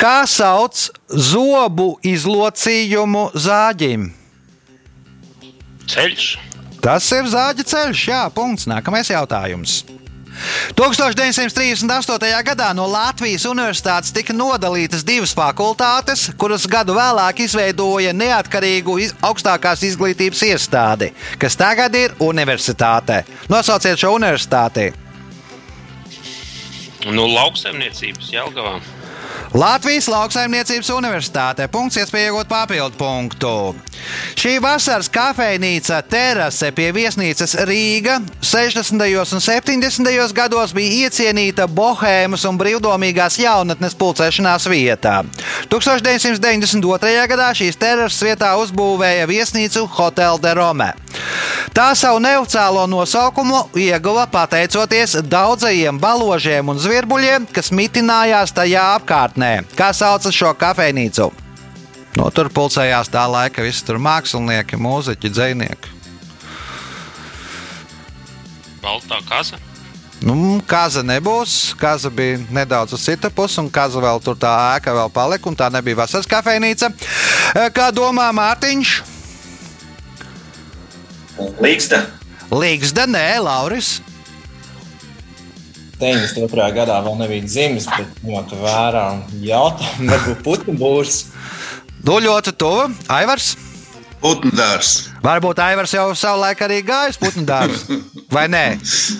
Kā 0.00 0.24
sauc 0.24 0.86
zobu 1.12 1.92
izlocījumu 2.06 3.28
zāģim? 3.36 4.08
Ceļš. 5.90 6.30
Tas 6.80 7.04
ir 7.12 7.26
zāģa 7.28 7.66
ceļš, 7.68 8.04
jā, 8.08 8.20
punkts. 8.32 8.64
Nākamais 8.70 9.10
jautājums. 9.12 9.82
1938. 10.76 12.42
gadā 12.44 12.70
no 12.74 12.86
Latvijas 12.90 13.44
Universitātes 13.48 14.14
tika 14.14 14.34
nodalītas 14.36 15.04
divas 15.06 15.34
fakultātes, 15.36 16.28
kuras 16.40 16.66
gadu 16.70 16.94
vēlāk 16.96 17.44
izveidoja 17.44 18.14
neatkarīgu 18.16 18.98
iz 19.04 19.14
augstākās 19.20 19.84
izglītības 19.90 20.42
iestādi, 20.50 21.10
kas 21.38 21.58
tagad 21.60 21.94
ir 21.98 22.16
universitāte. 22.20 23.24
Nosauciet 23.52 24.00
šo 24.00 24.14
universitāti. 24.16 24.90
Nu, 27.08 27.24
lauksaimniecības 27.32 28.32
Jelgavā. 28.32 28.78
Latvijas 29.54 30.06
Lauksaimniecības 30.08 30.90
Universitāte. 30.94 31.66
Punkts, 31.72 31.98
iespēja 31.98 32.30
iegūt 32.30 32.48
papildu 32.50 32.94
punktu. 32.98 33.54
Šī 34.38 34.56
vasaras 34.62 35.10
kafejnīca 35.12 35.98
terase 36.06 36.70
pie 36.76 36.90
viesnīcas 36.94 37.56
Rīga 37.68 38.20
60. 38.40 38.94
un 39.34 39.42
70. 39.42 40.32
gados 40.36 40.74
bija 40.76 41.08
iecienīta 41.08 41.66
bohēmas 41.66 42.46
un 42.48 42.58
brīvdomīgās 42.60 43.40
jaunatnes 43.42 43.98
pulcēšanās 43.98 44.68
vietā. 44.70 45.20
1992. 45.72 47.26
gadā 47.34 47.50
šīs 47.58 47.78
terases 47.80 48.22
vietā 48.24 48.54
uzbūvēja 48.62 49.26
viesnīcu 49.30 49.86
Hotel 49.98 50.38
de 50.42 50.54
Rome. 50.54 50.92
Tā 51.74 51.90
savu 51.94 52.18
neoficiālo 52.22 52.86
nosaukumu 52.90 53.66
ieguva 53.78 54.24
pateicoties 54.30 55.18
daudzajiem 55.30 56.00
baložiem 56.00 56.72
un 56.72 56.80
zvirbuļiem, 56.80 57.46
kas 57.54 57.70
mitinājās 57.74 58.54
tajā 58.56 58.86
apkārtnē. 58.96 59.19
Kā 59.76 59.90
sauc 59.96 60.26
šo 60.32 60.52
kafejnīcu? 60.56 61.30
No, 62.18 62.26
tur 62.34 62.50
pulcējās 62.50 63.10
tā 63.12 63.22
laika 63.30 63.62
visi 63.62 63.84
tur 63.86 64.00
mākslinieki, 64.02 64.78
mūziķi, 64.80 65.30
dzinieki. 65.30 65.96
Baltā 68.80 69.20
kasa. 69.28 69.60
Nu, 70.20 70.34
kaza 70.68 71.00
nebūs. 71.06 71.72
Kaza 71.80 72.10
bija 72.12 72.40
nedaudz 72.52 72.92
uz 72.96 73.04
citu 73.06 73.30
pusi, 73.32 73.60
un 73.62 73.70
kaza 73.72 74.02
vēl 74.02 74.20
tur 74.24 74.36
tā 74.40 74.50
ēka 74.76 74.92
vēl 74.96 75.12
palika, 75.12 75.48
un 75.48 75.56
tā 75.56 75.70
nebija 75.72 76.02
vasaras 76.02 76.28
kafejnīca. 76.28 76.90
Kā 77.76 77.88
domā 77.94 78.28
Mārtiņš? 78.36 78.94
Līgsta. 81.60 82.04
Līgsda, 82.52 83.06
nē, 83.08 83.26
Lauris. 83.44 84.00
92. 86.00 86.68
gadā 86.76 86.98
vēl 87.04 87.18
nebija 87.20 87.46
dzimis, 87.46 87.88
bet 87.92 88.22
ņemot 88.24 88.54
vērā 88.62 89.06
jautājumu, 89.44 90.10
varbūt 90.12 90.44
putnu 90.46 90.76
būrs. 90.80 91.24
Nu, 92.04 92.16
ļoti 92.24 92.54
tuvu. 92.56 92.86
Aivars. 93.12 93.52
Putndārs. 94.20 95.08
Varbūt 95.24 95.60
Aivars 95.64 95.94
jau 95.96 96.10
savulaik 96.16 96.60
arī 96.64 96.82
gājis 96.84 97.16
putnu 97.20 97.44
dārzu. 97.48 98.00
Vai 98.32 98.46
nē? 98.52 98.64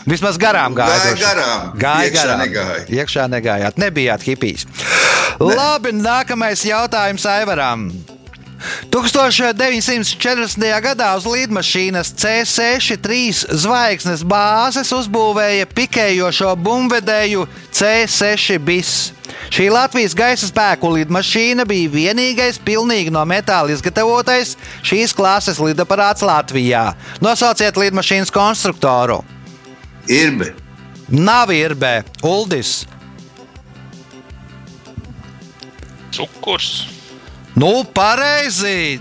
Vismaz 0.09 0.37
garām 0.41 0.77
gāja. 0.77 0.99
Gāja 1.01 1.17
garām. 1.23 1.71
Gāja 1.81 2.11
Iekšā 2.11 2.25
garām. 2.27 2.43
negāja. 2.45 2.83
Iekšā 2.99 3.27
negājāt. 3.33 3.81
Nebijāt 3.81 4.25
hipijs. 4.29 4.67
Labi, 5.41 5.95
nākamais 5.97 6.65
jautājums 6.69 7.25
Aivaram. 7.33 7.89
1940. 8.91 10.67
gadā 10.85 11.11
uz 11.19 11.27
lidmašīnas 11.29 12.13
C63 12.21 13.57
zvaigznes 13.63 14.25
bāzes 14.27 14.93
uzbūvēja 14.97 15.69
pikējošo 15.71 16.53
bumbvedēju 16.61 17.47
C6 17.73 18.59
bis. 18.65 18.93
Šī 19.51 19.71
Latvijas 19.73 20.15
gaisa 20.15 20.47
spēku 20.51 20.93
lidmašīna 20.95 21.65
bija 21.67 21.91
vienīgais 21.91 22.61
pilnīgi 22.63 23.11
no 23.15 23.23
metāla 23.27 23.73
izgatavotais 23.75 24.57
šīs 24.87 25.15
klases 25.17 25.59
lidaparāts 25.63 26.23
Latvijā. 26.27 26.93
Nosauciet 27.25 27.79
lidmašīnas 27.81 28.31
konstruktoru. 28.35 29.23
Irbe. 30.11 30.53
Nav 31.11 31.51
irbē, 31.51 32.03
Uldis. 32.23 32.85
Cukurs. 36.15 37.00
Nu, 37.61 37.85
pareizi! 37.85 39.01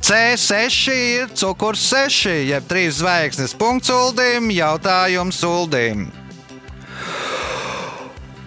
C6 0.00 0.92
ir 0.92 1.28
cukurs 1.34 1.80
6, 1.92 2.26
jeb 2.48 2.64
3 2.68 2.90
zvaigznes. 2.90 3.52
Punkts 3.52 3.90
Uldim, 3.92 4.46
jautājums 4.54 5.42
Uldim. 5.44 6.06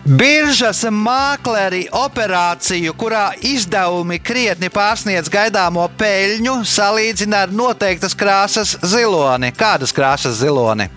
Biržas 0.02 0.82
mākleri 0.89 1.84
operāciju, 1.93 2.95
kurā 2.97 3.28
izdevumi 3.45 4.17
krietni 4.17 4.71
pārsniedz 4.74 5.30
gaidāmo 5.30 5.86
peļņu, 6.00 6.56
salīdzina 6.65 7.43
ar 7.45 7.54
noteiktas 7.54 8.17
krāsas 8.17 8.80
ziloni. 8.82 9.52
Kādas 9.54 9.93
krāsas 9.93 10.39
ziloni? 10.41 10.89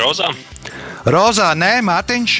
Rozā. 0.00 0.32
Rozā, 1.04 1.50
nē, 1.52 1.74
Mārtiņš. 1.84 2.38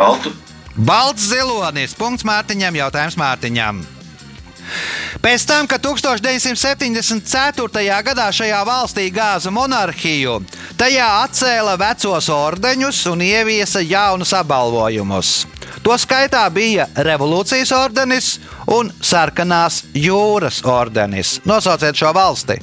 Baltu. 0.00 0.32
Balts 0.76 1.22
zilonis. 1.28 1.94
Punkts 1.98 2.24
Mārtiņam, 2.24 2.76
jautājums 2.80 3.16
Mārtiņam. 3.20 3.82
Pēc 5.22 5.44
tam, 5.46 5.66
kad 5.68 5.82
1974. 5.84 8.02
gadā 8.06 8.32
šajā 8.32 8.64
valstī 8.64 9.10
gāza 9.12 9.50
monarhiju, 9.52 10.42
tajā 10.80 11.08
atcēla 11.26 11.76
vecos 11.78 12.28
ordeņus 12.32 13.06
un 13.12 13.20
ieviesa 13.26 13.80
jaunus 13.84 14.32
apbalvojumus. 14.38 15.46
To 15.82 15.98
skaitā 15.98 16.50
bija 16.54 16.86
Revolūcijas 16.94 17.72
ordenis 17.76 18.40
un 18.70 18.92
Sarkanās 19.02 19.82
jūras 19.94 20.64
ordenis. 20.64 21.40
Nosauciet 21.44 21.96
šo 21.98 22.12
valsti! 22.16 22.56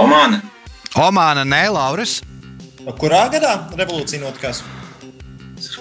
Omāna. 0.00 0.40
Omāna, 0.96 1.44
nē, 1.44 1.68
Lauris. 1.74 2.29
Kurā 2.98 3.24
gadā 3.32 3.54
revolūcija 3.78 4.22
notikās? 4.22 4.62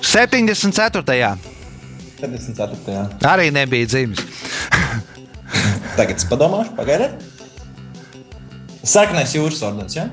74. 0.01 1.37
74. 2.19 3.03
arī 3.29 3.51
nebija 3.55 3.87
dzimis. 3.87 4.23
Tagad 5.97 6.17
es 6.17 6.25
padomāšu, 6.27 6.75
pagaidiet. 6.77 7.13
Sarkanais 8.83 9.35
jūras 9.35 9.61
ordens, 9.65 9.95
ja? 9.97 10.09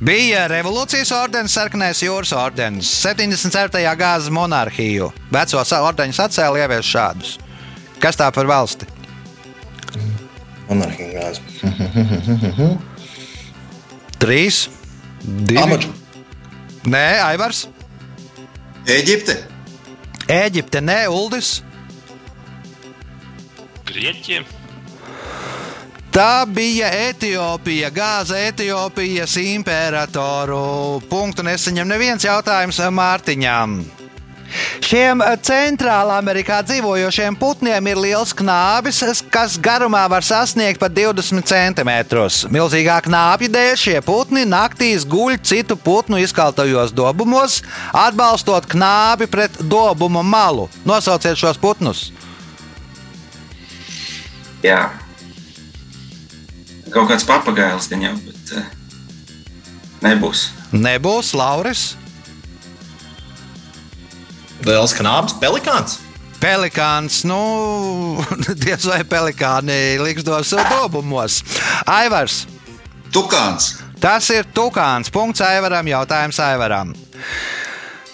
Bija 0.00 0.46
revolūcijas 0.48 1.10
ordenis, 1.12 1.52
sarkanais 1.52 2.00
jūras 2.00 2.32
ordenis, 2.32 2.88
77. 3.02 3.82
gāzes 4.00 4.32
monarhiju. 4.32 5.10
Vecos 5.32 5.74
ordeņus 5.76 6.22
atcēla 6.24 6.62
ievies 6.62 6.88
šādus. 6.88 7.34
Kas 8.00 8.16
tā 8.16 8.30
par 8.32 8.48
valsti? 8.48 8.88
Monarhija 10.70 11.10
gāze. 11.18 11.40
Trīs, 14.20 14.68
divi. 15.20 15.60
Amadžu. 15.60 15.99
Nē, 16.88 17.20
Aivars. 17.20 17.66
Eģipte, 18.88 19.36
Eģipte, 20.30 20.80
nē, 20.80 21.08
Uldis. 21.10 21.58
Grieķija. 23.90 24.44
Tā 26.14 26.44
bija 26.46 26.88
Etiopija, 27.10 27.90
gāza 27.94 28.38
Etiopijas 28.48 29.36
imperatoru. 29.42 31.00
Punktu 31.10 31.44
nesaņem 31.46 31.90
neviens 31.90 32.26
jautājums 32.26 32.80
Mārtiņām. 32.94 33.99
Šiem 34.84 35.22
centrālā 35.46 36.16
Amerikā 36.20 36.60
dzīvojošiem 36.66 37.36
putniem 37.38 37.90
ir 37.92 38.00
liels 38.00 38.32
knābis, 38.36 39.02
kas 39.30 39.56
garumā 39.62 40.02
var 40.10 40.26
sasniegt 40.26 40.80
pat 40.82 40.94
20 40.96 41.46
cm. 41.46 41.92
Milzīgā 42.54 43.00
knāpja 43.06 43.52
dēļ 43.56 43.76
šie 43.80 43.98
putni 44.06 44.46
naktīs 44.48 45.06
guļ 45.08 45.38
citu 45.46 45.78
putnu 45.78 46.20
izkaltajos 46.22 46.94
dobumos, 46.96 47.60
atbalstot 47.94 48.66
knābi 48.70 49.30
pret 49.30 49.60
dobumu 49.62 50.24
malu. 50.26 50.68
Nosauciet 50.88 51.38
šos 51.38 51.60
putnus! 51.60 52.10
Jā. 54.64 54.90
Kaut 56.90 57.08
kāds 57.08 57.24
papagailis 57.24 57.86
gan 57.88 58.02
jau, 58.04 58.14
bet 58.26 58.54
uh, 58.58 58.66
nebūs. 60.04 60.48
Nebūs 60.74 61.32
Lauris, 61.38 61.94
Liels 64.66 64.92
kanābis, 64.92 65.34
pelikāns. 65.40 65.98
Pelikāns, 66.40 67.22
nu, 67.28 67.40
diez 68.64 68.84
vai 68.88 69.00
pelikāni 69.08 69.98
liksdos 70.00 70.54
dobumos. 70.70 71.40
Aivars, 71.88 72.44
Tukāns, 73.10 73.72
tas 74.00 74.28
ir 74.30 74.46
Tukāns. 74.54 75.10
Punkts 75.12 75.42
Aivaram, 75.44 75.88
jautājums 75.90 76.38
Aivaram. 76.44 76.92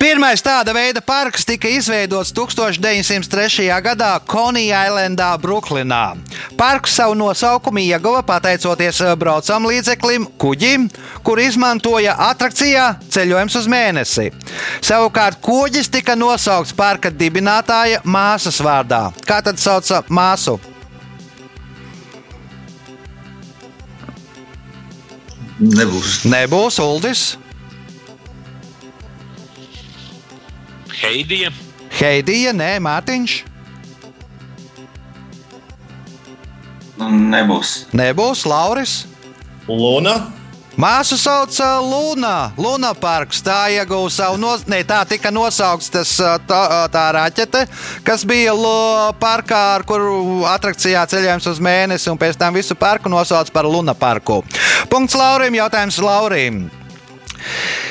Pirmais 0.06 0.38
tāda 0.38 0.70
veida 0.70 1.00
parks 1.02 1.42
tika 1.42 1.66
izveidots 1.66 2.30
1903. 2.30 3.64
gadā 3.82 4.12
Konija 4.22 4.84
Islandā, 4.86 5.32
Brooklynā. 5.42 6.14
Parks 6.54 6.92
savu 6.94 7.16
nosaukumu 7.18 7.82
ieguva 7.82 8.20
pateicoties 8.22 9.00
braucam 9.18 9.66
līdzeklim, 9.66 10.28
kuģim, 10.38 10.84
kur 11.26 11.42
izmantoja 11.42 12.14
atrakcijā 12.28 12.84
ceļojums 13.10 13.56
uz 13.58 13.66
mēnesi. 13.66 14.28
Savukārt 14.78 15.40
kuģis 15.42 15.90
tika 15.90 16.14
nosaukts 16.14 16.76
parka 16.78 17.10
dibinātāja 17.10 17.98
māsas 18.06 18.60
vārdā. 18.62 19.08
Kā 19.26 19.40
tad 19.42 19.58
sauca 19.58 20.04
māsu? 20.06 20.54
nebūs. 25.58 26.22
Nebūs 26.30 26.78
Uldis, 26.84 27.26
Heidija. 31.02 31.52
Heidija, 31.96 32.54
nē, 32.56 32.76
Mārtiņš. 32.84 33.36
Nu, 36.96 37.10
nebūs. 37.12 37.82
Nebūs 37.96 38.46
Lauris. 38.48 39.04
Luna. 39.68 40.16
Māsu 40.76 41.16
sauc 41.16 41.56
Luna, 41.80 42.52
Luna 42.60 42.92
parks. 42.92 43.40
Tā 43.40 43.70
ieguva 43.72 44.10
savu 44.12 44.36
nos... 44.36 44.66
ne, 44.68 44.82
tā 44.84 44.98
tika 45.08 45.32
nosaukts 45.32 45.88
tas, 45.92 46.12
tā, 46.44 46.60
tā 46.92 47.04
raķete, 47.16 47.62
kas 48.04 48.26
bija 48.28 48.52
parkā, 49.16 49.62
ar 49.78 49.86
kuru 49.88 50.44
atrakcijā 50.52 51.06
ceļojums 51.08 51.48
uz 51.48 51.62
mēnesi, 51.64 52.10
un 52.12 52.20
pēc 52.20 52.36
tam 52.36 52.60
visu 52.60 52.76
parku 52.76 53.08
nosauc 53.08 53.48
par 53.56 53.64
Luna 53.64 53.96
parku. 53.96 54.42
Punkts 54.92 55.16
Laurim, 55.16 55.56
jautājums 55.56 55.96
Laurim. 56.04 56.66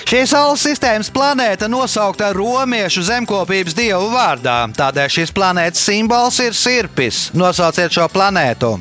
Šī 0.06 0.22
Saules 0.30 0.64
sistēmas 0.66 1.12
planēta 1.14 1.70
nosaukta 1.72 2.32
romiešu 2.36 3.06
zemkopības 3.08 3.78
dievu 3.78 4.12
vārdā. 4.14 4.58
Tādēļ 4.78 5.14
šīs 5.18 5.34
planētas 5.36 5.86
simbols 5.88 6.40
ir 6.44 6.58
sirpis. 6.58 7.30
Nosauciet 7.34 7.94
šo 7.96 8.08
planētu. 8.14 8.76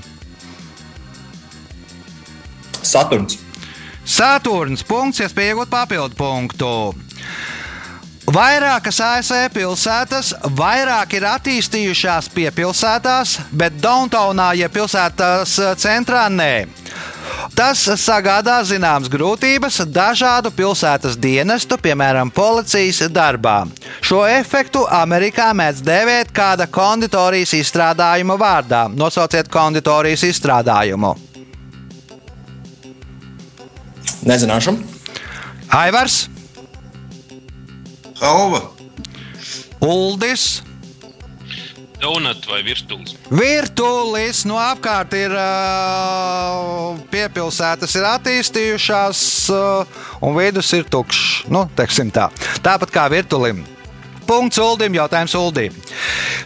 Saturns. 2.85 3.39
Saturns 4.05 4.85
punkts, 4.85 5.23
iespēja 5.25 5.55
iegūt 5.55 5.73
papildu 5.73 6.17
punktu. 6.19 6.71
Vairākas 8.25 8.99
ASV 9.05 9.51
pilsētas 9.53 10.31
vairāk 10.57 11.19
ir 11.19 11.27
attīstījušās 11.29 12.31
piepilsētās, 12.33 13.35
bet 13.53 13.77
Downtownā, 13.85 14.55
ja 14.57 14.71
pilsētas 14.73 15.59
centrā, 15.81 16.25
nē. 16.33 16.65
Tas 17.53 17.83
sagādā 18.01 18.57
zināmas 18.65 19.11
grūtības 19.13 19.83
dažādu 19.93 20.49
pilsētas 20.55 21.19
dienestu, 21.21 21.77
piemēram, 21.77 22.31
policijas 22.33 23.03
darbā. 23.13 23.67
Šo 24.01 24.23
efektu 24.29 24.87
Amerikā 24.89 25.51
mēdz 25.57 25.85
dēvēt 25.85 26.33
kāda 26.35 26.67
konditorijas 26.73 27.53
izstrādājuma 27.61 28.39
vārdā. 28.41 28.87
Nosauciet 28.89 29.51
konditorijas 29.53 30.25
izstrādājumu. 30.31 31.13
Nezināšu. 34.25 34.79
Aivars, 35.75 36.29
Hauva, 38.21 38.61
Uldis. 39.85 40.63
Donut 42.05 42.45
vai 42.45 42.61
virtuves? 42.61 43.15
Virtulis 43.33 44.43
no 44.45 44.59
apkārt 44.61 45.15
ir 45.17 45.33
uh, 45.33 46.99
piepilsētas, 47.09 47.95
ir 47.97 48.05
attīstījušās, 48.11 49.23
uh, 49.55 50.03
un 50.21 50.37
vidus 50.37 50.69
ir 50.77 50.85
tukšs. 50.85 51.47
Nu, 51.49 51.65
tā. 51.73 52.29
Tāpat 52.61 52.93
kā 52.93 53.07
virtulim. 53.09 53.65
Punkts 54.27 54.59
Uldim, 54.59 54.95
jautājums 54.97 55.35
Uldim. 55.39 55.75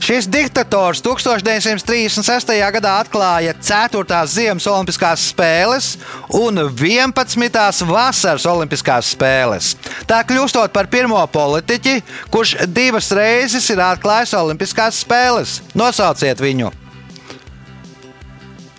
Šis 0.03 0.29
diktators 0.31 1.03
1936. 1.05 2.53
gadā 2.75 2.95
atklāja 3.03 3.55
4. 3.55 4.19
Ziemas 4.31 4.67
Olimpiskās 4.71 5.29
spēles 5.33 5.93
un 6.39 6.61
11. 6.69 7.85
Vasaras 7.89 8.47
Olimpiskās 8.49 9.15
spēles. 9.15 9.75
Tā 10.09 10.21
kļūstot 10.27 10.75
par 10.75 10.91
pirmo 10.91 11.21
politiķi, 11.33 12.01
kurš 12.35 12.57
divas 12.75 13.13
reizes 13.15 13.71
ir 13.71 13.83
atklājis 13.85 14.37
Olimpiskās 14.39 15.01
spēles. 15.05 15.61
Nosauciet 15.79 16.43
viņu! 16.43 16.73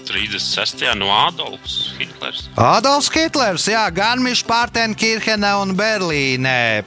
36. 0.09 0.81
no 0.97 1.11
Adolfs 1.13 1.93
Hitlers. 1.99 2.49
Adolfs 2.57 3.11
Hitlers, 3.13 3.67
Jā, 3.69 3.83
Garmišs, 3.93 4.41
Pārtenkirchene 4.47 5.51
un 5.61 5.75
Berlīnē. 5.77 6.81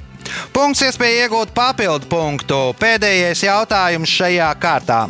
Punkts, 0.52 0.84
iespēja 0.86 1.26
iegūt 1.26 1.54
papildu 1.56 2.08
punktu. 2.10 2.60
Pēdējais 2.80 3.44
jautājums 3.46 4.20
šajā 4.20 4.52
kārtā. 4.62 5.06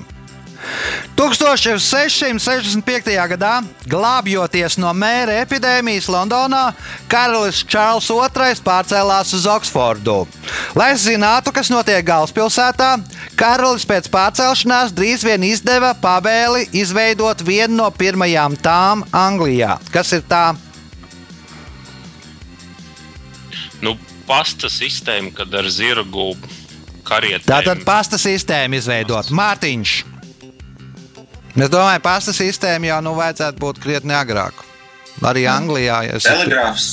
1665. 1.16 3.11
gadā, 3.35 3.62
glābjoties 3.90 4.78
no 4.80 4.92
mēra 4.96 5.32
epidēmijas 5.42 6.08
Londonā, 6.11 6.72
karalis 7.11 7.64
Čārls 7.68 8.11
II 8.11 8.54
pārcēlās 8.64 9.35
uz 9.37 9.46
Oksfordu. 9.50 10.26
Lai 10.78 10.94
zinātu, 10.98 11.52
kas 11.54 11.70
notiek 11.72 12.04
galvaspilsētā, 12.06 12.96
karalis 13.38 13.87
pēc 13.88 14.08
pārcelšanās 14.12 14.92
drīz 14.96 15.24
vien 15.26 15.42
izdeva 15.46 15.94
pavēli 15.98 16.68
izveidot 16.72 17.42
vienu 17.46 17.74
no 17.82 17.90
pirmajām 17.90 18.56
tām 18.62 19.04
Anglijā. 19.12 19.78
Kas 19.92 20.12
ir 20.16 20.22
tā? 20.28 20.54
Pasta 24.26 24.68
sistēma, 24.72 25.32
kad 25.37 25.54
ar 25.54 25.68
zirgu 25.72 26.32
karietēm. 27.06 27.48
Tātad 27.48 27.85
pasta 27.87 28.18
sistēma 28.20 28.78
izveidot. 28.78 29.30
Mārtiņš. 29.35 29.94
Es 31.52 31.68
domāju, 31.68 32.00
pasta 32.04 32.32
sistēma 32.32 32.88
jau 32.88 33.00
nu 33.04 33.12
vajadzētu 33.18 33.61
būt 33.61 33.80
krietni 33.82 34.14
agrāk. 34.16 34.62
Arī 35.22 35.44
Anglijā. 35.46 35.98
Ja 36.06 36.16
es- 36.16 36.24
Telegrāfs. 36.24 36.87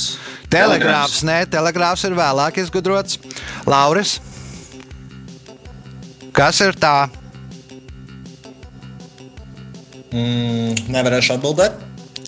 Telegrāfs, 0.50 1.22
nē, 1.22 1.46
telegrāfs 1.46 2.04
ir 2.04 2.16
vēlāk 2.18 2.58
izgudrots. 2.58 3.18
Lauris. 3.66 4.18
Kas 6.32 6.60
ir 6.60 6.72
tā? 6.72 7.08
Mm, 10.12 10.74
nevarēšu 10.90 11.36
atbildēt. 11.36 11.72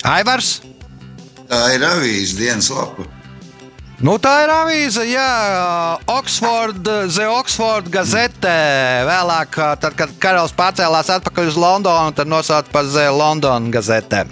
Aivars. 0.07 0.61
Tā 1.51 1.75
ir 1.75 1.83
avīzes 1.87 2.37
dienas 2.39 2.71
lapa. 2.71 3.05
Nu, 4.03 4.17
tā 4.19 4.33
ir 4.43 4.51
avīze, 4.51 5.05
jā, 5.07 5.25
Oxford, 6.11 6.81
The 6.83 7.29
Oxford 7.31 7.87
Gazette. 7.87 8.51
Vēlāk, 9.07 9.59
tad, 9.79 9.93
kad 9.95 10.15
karalis 10.19 10.55
pārcēlās 10.59 11.11
atpakaļ 11.21 11.53
uz 11.53 11.59
Londonu, 11.63 12.11
tad 12.11 12.27
nosauca 12.27 12.67
par 12.75 12.89
The 12.91 13.13
London 13.15 13.69
Gazette. 13.71 14.25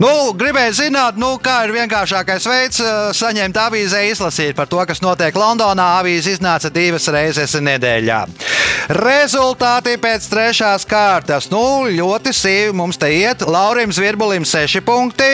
Nu, 0.00 0.32
gribēju 0.32 0.78
zināt, 0.78 1.18
nu, 1.20 1.34
kā 1.44 1.58
ir 1.66 1.74
vienkāršākais 1.74 2.46
veids 2.48 2.80
saņemt 3.18 3.58
avīzē, 3.60 4.00
izlasīt 4.08 4.56
par 4.56 4.70
to, 4.72 4.80
kas 4.88 5.04
notiek 5.04 5.36
Londonā. 5.36 5.90
Avīze 5.98 6.32
iznāca 6.38 6.70
divas 6.72 7.10
reizes 7.12 7.58
nedēļā. 7.60 8.22
Rezultāti 8.96 9.98
pēc 10.00 10.30
trešās 10.32 10.88
kārtas. 10.88 11.50
Nu, 11.52 11.84
ļoti 11.84 12.32
sīvi 12.32 12.72
mums 12.80 12.96
te 12.96 13.12
iet. 13.12 13.44
Laurim 13.44 13.92
Zvirbulim 13.92 14.48
6 14.48 14.80
punkti. 14.88 15.28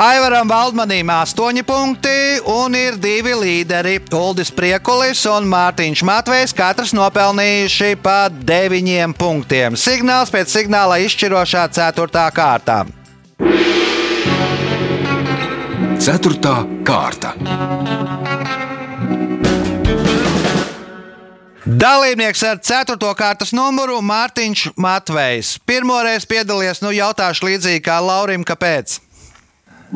Aivaram 0.00 0.48
Valdmanim 0.48 1.08
8 1.10 1.62
punkti 1.62 2.40
un 2.44 2.72
ir 2.74 2.94
divi 2.96 3.34
līderi- 3.36 3.98
Uldis 4.16 4.48
Priekulis 4.50 5.26
un 5.28 5.44
Mārtiņš 5.44 6.02
Matvejs. 6.08 6.54
Katrs 6.56 6.94
nopelnījuši 6.96 7.98
pa 8.00 8.30
9 8.32 9.12
punktiem. 9.12 9.76
Signāls 9.76 10.32
pēc 10.32 10.48
signāla 10.48 10.96
izšķirošā 11.04 11.66
4. 11.68 12.30
kārtā. 12.32 12.86
Ceturtā 16.00 16.56
kārta. 16.82 17.34
Dalībnieks 21.66 22.42
ar 22.48 22.56
4. 22.56 23.14
kārtas 23.14 23.52
numuru 23.52 24.00
Mārtiņš 24.00 24.72
Matvejs. 24.80 25.58
Pirmoreiz 25.66 26.24
piedalījies, 26.24 26.80
nu 26.80 26.88
jautāšu 26.88 27.50
līdzīgi 27.50 27.84
kā 27.84 28.00
Laurim, 28.00 28.48
kāpēc? 28.48 29.09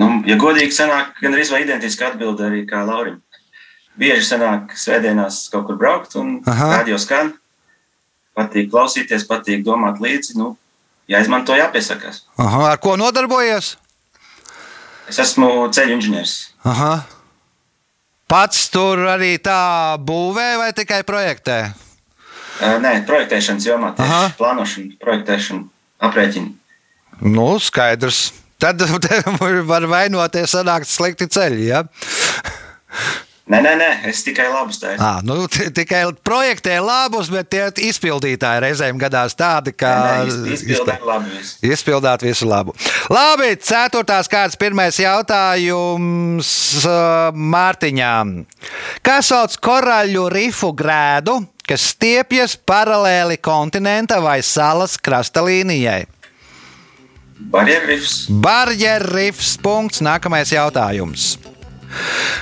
Nu, 0.01 0.09
ja 0.27 0.37
godīgi 0.41 0.75
sanāk, 0.75 1.15
gan 1.23 1.37
arī 1.37 1.45
identiski 1.63 2.05
atbild 2.07 2.41
arī 2.43 2.65
kā 2.67 2.83
Laurim. 2.87 3.21
Bieži 3.95 4.27
sanāk 4.27 4.75
svētdienās 4.75 5.49
kaut 5.53 5.69
kur 5.69 5.79
braukt 5.79 6.17
un 6.19 6.41
Aha. 6.51 6.81
radio 6.81 6.99
skan. 6.99 7.33
Patīk 8.35 8.73
klausīties, 8.73 9.27
patīk 9.29 9.63
domāt 9.63 10.01
līdzi. 10.03 10.35
Nu, 10.41 10.57
jāizmanto, 11.07 11.55
jāpiesakās. 11.55 12.25
Aha, 12.43 12.73
ar 12.73 12.81
ko 12.83 12.97
nodarbojies? 12.99 13.77
Es 15.09 15.21
esmu 15.23 15.69
ceļu 15.71 15.99
inženieris. 15.99 16.35
Aha. 16.67 17.05
Pats 18.27 18.67
tur 18.73 19.05
arī 19.13 19.37
tā 19.39 19.95
būvē 20.03 20.49
vai 20.59 20.71
tikai 20.75 21.05
projektē? 21.07 21.59
Nē, 22.83 22.97
projektēšanas 23.07 23.67
jomā, 23.67 23.93
Aha. 23.99 24.25
tieši 24.25 24.39
plānošana, 24.41 24.97
projektēšana, 25.03 25.67
aprēķina. 26.09 26.51
Nu, 27.21 27.53
skaidrs. 27.63 28.33
Tad 28.65 28.81
var 29.71 29.87
vainoties, 29.93 30.55
sanākt 30.57 30.89
slikti 30.89 31.29
ceļi. 31.29 31.69
Ja? 31.69 31.85
Nē, 33.45 33.59
nē, 33.61 33.75
nē, 33.77 33.89
es 34.09 34.23
tikai 34.25 34.47
labus 34.49 34.79
tādu. 34.81 34.97
À, 35.05 35.19
nu, 35.21 35.35
tikai 35.77 35.99
projektē 36.25 36.79
labus, 36.81 37.29
bet 37.29 37.51
tie 37.53 37.67
izpildītāji 37.91 38.63
reizēm 38.65 38.97
gadās 39.03 39.37
tādi, 39.37 39.75
ka 39.77 39.91
Izpildīt 40.25 41.05
labi 41.05 41.35
visu. 41.35 41.59
izpildāt 41.69 42.25
visu 42.25 42.49
labu. 42.49 42.73
Labi, 43.13 43.51
ceturtās 43.61 44.33
kārtas 44.33 44.57
pirmais 44.57 44.97
jautājums 44.97 46.55
Mārtiņām. 47.37 48.33
Kā 49.05 49.19
sauc 49.21 49.61
koraļu 49.61 50.25
rifu 50.33 50.73
grēdu, 50.73 51.43
kas 51.69 51.91
stiepjas 51.93 52.57
paralēli 52.57 53.37
kontinenta 53.45 54.23
vai 54.25 54.39
salas 54.41 54.97
krasta 54.97 55.45
līnijai? 55.45 56.07
Barjerrifs, 57.39 58.27
Barjerrifs. 58.29 59.57
Nākamais 60.05 60.53
jautājums. 60.55 61.35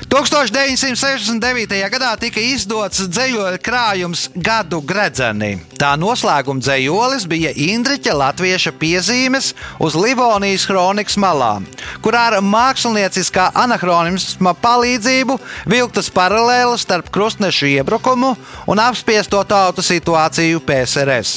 1969. 0.09 1.77
gadā 1.93 2.11
tika 2.21 2.41
izdots 2.41 3.03
dzīsļu 3.05 3.59
krājums 3.65 4.27
Gadu 4.37 4.81
gredzeni. 4.85 5.59
Tā 5.81 5.93
noslēguma 6.01 6.61
dzīslis 6.65 7.27
bija 7.29 7.53
Indriča 7.57 8.15
latvieša 8.17 8.73
piezīmes 8.81 9.53
uz 9.81 9.97
Livonijas 9.97 10.65
kronikas 10.69 11.19
malām, 11.21 11.67
kurā 12.05 12.29
ar 12.31 12.39
mākslinieciskā 12.45 13.51
anahronisma 13.65 14.55
palīdzību 14.61 15.39
vilktas 15.73 16.09
paralēles 16.13 16.85
starp 16.87 17.13
krustnešu 17.13 17.75
iebrukumu 17.75 18.35
un 18.69 18.85
apspiesto 18.85 19.45
tautu 19.45 19.85
situāciju 19.85 20.65
PSRS. 20.65 21.37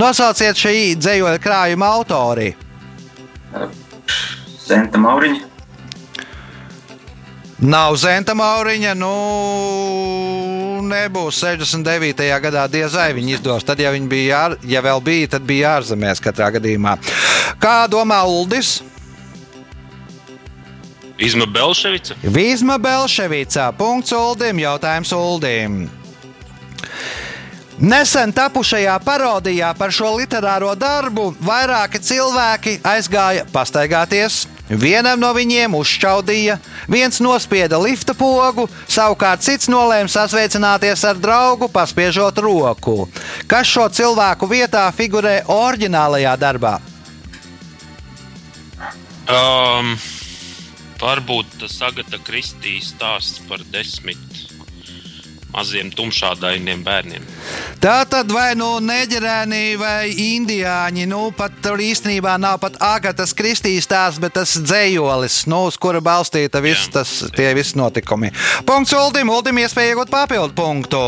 Nosauciet 0.00 0.60
šī 0.60 0.76
dzīsļu 1.00 1.40
krājuma 1.44 1.94
autori! 1.96 2.63
Zenta 4.64 4.98
Mauriņa, 4.98 5.54
Nav 7.64 7.94
Zenta 7.96 8.34
Mauriņa, 8.36 8.90
nu, 8.98 9.10
nebūs 10.84 11.38
69. 11.40 12.26
gadā 12.44 12.64
diez 12.68 12.96
vai 12.98 13.12
viņi 13.16 13.38
izdos. 13.38 13.64
Tad, 13.64 13.80
ja 13.80 13.92
viņi 13.94 14.10
bija, 14.10 14.40
ār, 14.48 14.56
ja 14.68 14.82
vēl 14.84 15.00
bija, 15.04 15.30
tad 15.36 15.46
bija 15.48 15.76
ārzemēs 15.78 16.20
katrā 16.24 16.50
gadījumā. 16.58 16.96
Kā 17.62 17.86
domā 17.88 18.20
Uldis? 18.28 18.82
Izma 21.16 21.46
Belševica. 21.46 22.18
Vīzma 22.26 22.76
Belševicā. 22.82 23.70
Punkts 23.78 24.12
Uldim. 24.18 24.60
Jautājums 24.60 25.14
Uldim. 25.14 25.84
Nesen 27.84 28.30
tapušajā 28.32 28.94
parodijā 29.04 29.68
par 29.76 29.92
šo 29.92 30.14
literāro 30.16 30.70
darbu 30.72 31.34
vairāki 31.44 31.98
cilvēki 32.00 32.78
aizgāja 32.80 33.42
pastaigāties. 33.52 34.46
Vienam 34.70 35.20
no 35.20 35.28
viņiem 35.36 35.74
uzšķaudīja, 35.76 36.56
viens 36.88 37.20
nospieda 37.20 37.76
lifta 37.76 38.14
pogu, 38.16 38.64
savukārt 38.88 39.44
cits 39.44 39.68
nolēma 39.68 40.08
sasveicināties 40.08 41.04
ar 41.04 41.20
draugu, 41.20 41.68
paspiežot 41.68 42.40
roku. 42.40 43.04
Kas 43.50 43.68
šo 43.68 43.90
cilvēku 43.92 44.48
vietā 44.48 44.86
figurē 44.96 45.42
oriģinālajā 45.52 46.32
darbā? 46.40 46.78
Um, 49.28 49.92
varbūt 51.04 51.60
tas 51.60 51.76
Agata 51.84 52.22
Kristīs 52.24 52.94
stāsts 52.94 53.44
par 53.44 53.60
desmit 53.76 54.33
maziem 55.54 55.90
tumšādainiem 55.94 56.82
bērniem. 56.84 57.24
Tā 57.82 57.96
tad 58.10 58.32
vai 58.34 58.52
nu 58.58 58.76
neģerēni 58.82 59.76
vai 59.80 60.10
indiāņi, 60.10 61.06
nu 61.10 61.28
pat 61.36 61.56
tur 61.64 61.82
īstenībā 61.82 62.36
nav 62.42 62.60
pat 62.62 62.78
Agatas 62.82 63.34
Kristīs 63.36 63.88
tās, 63.90 64.18
bet 64.22 64.36
tas 64.38 64.56
dzējolis, 64.58 65.44
nu, 65.50 65.64
uz 65.70 65.78
kura 65.80 66.02
balstīta 66.04 66.62
viss 66.64 66.88
Jā. 66.88 66.98
tas, 67.00 67.16
tie 67.36 67.52
visi 67.56 67.78
notikumi. 67.78 68.32
Punkts 68.66 68.94
Uldim, 68.98 69.30
Uldim 69.30 69.62
iespēja 69.62 69.94
iegūt 69.94 70.12
papildu 70.14 70.56
punktu. 70.58 71.04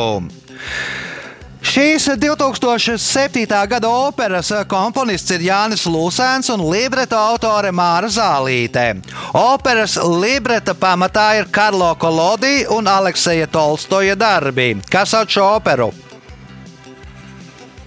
Šīs 1.64 2.08
2007. 2.20 3.46
gada 3.68 3.88
operas 3.88 4.50
komponists 4.68 5.30
ir 5.32 5.46
Jānis 5.48 5.86
Lūsēns 5.88 6.50
un 6.52 6.62
libreta 6.68 7.16
autore 7.16 7.72
Māra 7.72 8.10
Zālīte. 8.12 9.00
Operas 9.32 9.96
libreta 9.96 10.74
pamatā 10.76 11.30
ir 11.40 11.48
Karlo 11.50 11.94
Kolodi 11.96 12.66
un 12.68 12.88
Alekseja 12.88 13.48
Tolstoja 13.48 14.16
darbi. 14.16 14.74
Kas 14.90 15.14
sauc 15.16 15.32
šo 15.32 15.46
operu? 15.56 15.90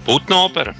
Putnu 0.05 0.43
opera. 0.47 0.73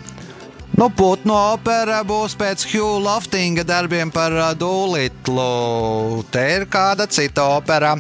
Nu, 0.80 0.88
Putnu 0.90 1.36
opera 1.36 2.00
būs 2.08 2.34
pēc 2.40 2.66
Hugh 2.72 3.04
Loftinga 3.04 3.66
darbiem 3.68 4.10
par 4.16 4.32
ā, 4.32 4.50
Dūlitlu. 4.58 6.24
Te 6.32 6.46
ir 6.56 6.66
kāda 6.72 7.06
cita 7.12 7.46
opera. 7.58 7.98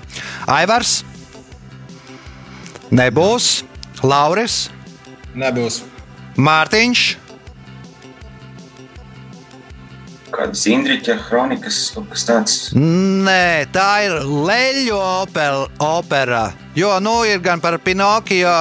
Aivars? 0.47 1.03
Nebūs. 2.89 3.51
Lauris? 4.01 4.69
Nebūs. 5.39 5.81
Mārtiņš? 6.39 7.07
kādas 10.39 10.61
Indriča 10.71 11.17
kronikas, 11.19 11.77
kaut 11.93 12.07
kas 12.13 12.23
tāds. 12.27 12.55
Nē, 12.77 13.67
tā 13.73 13.87
ir 14.05 14.15
leļu 14.23 14.95
opera. 14.95 15.67
opera. 15.83 16.43
Jo 16.75 16.99
nu, 17.03 17.23
ir 17.27 17.41
gan 17.43 17.59
par 17.59 17.79
Pinokio, 17.83 18.53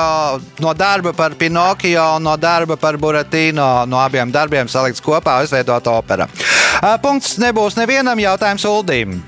no 0.60 0.74
darba 0.74 1.12
par 1.12 1.36
Pinokio, 1.38 2.16
un 2.16 2.26
no 2.26 2.36
darba 2.36 2.76
par 2.76 2.98
Buratino. 2.98 3.86
No 3.86 4.00
abiem 4.02 4.32
darbiem 4.32 4.68
salikts 4.68 5.00
kopā, 5.04 5.42
izveidot 5.44 5.86
opera. 5.86 6.28
Punkts 7.02 7.38
nebūs 7.38 7.78
nevienam 7.78 8.18
jautājums 8.18 8.66
Uldīm. 8.66 9.20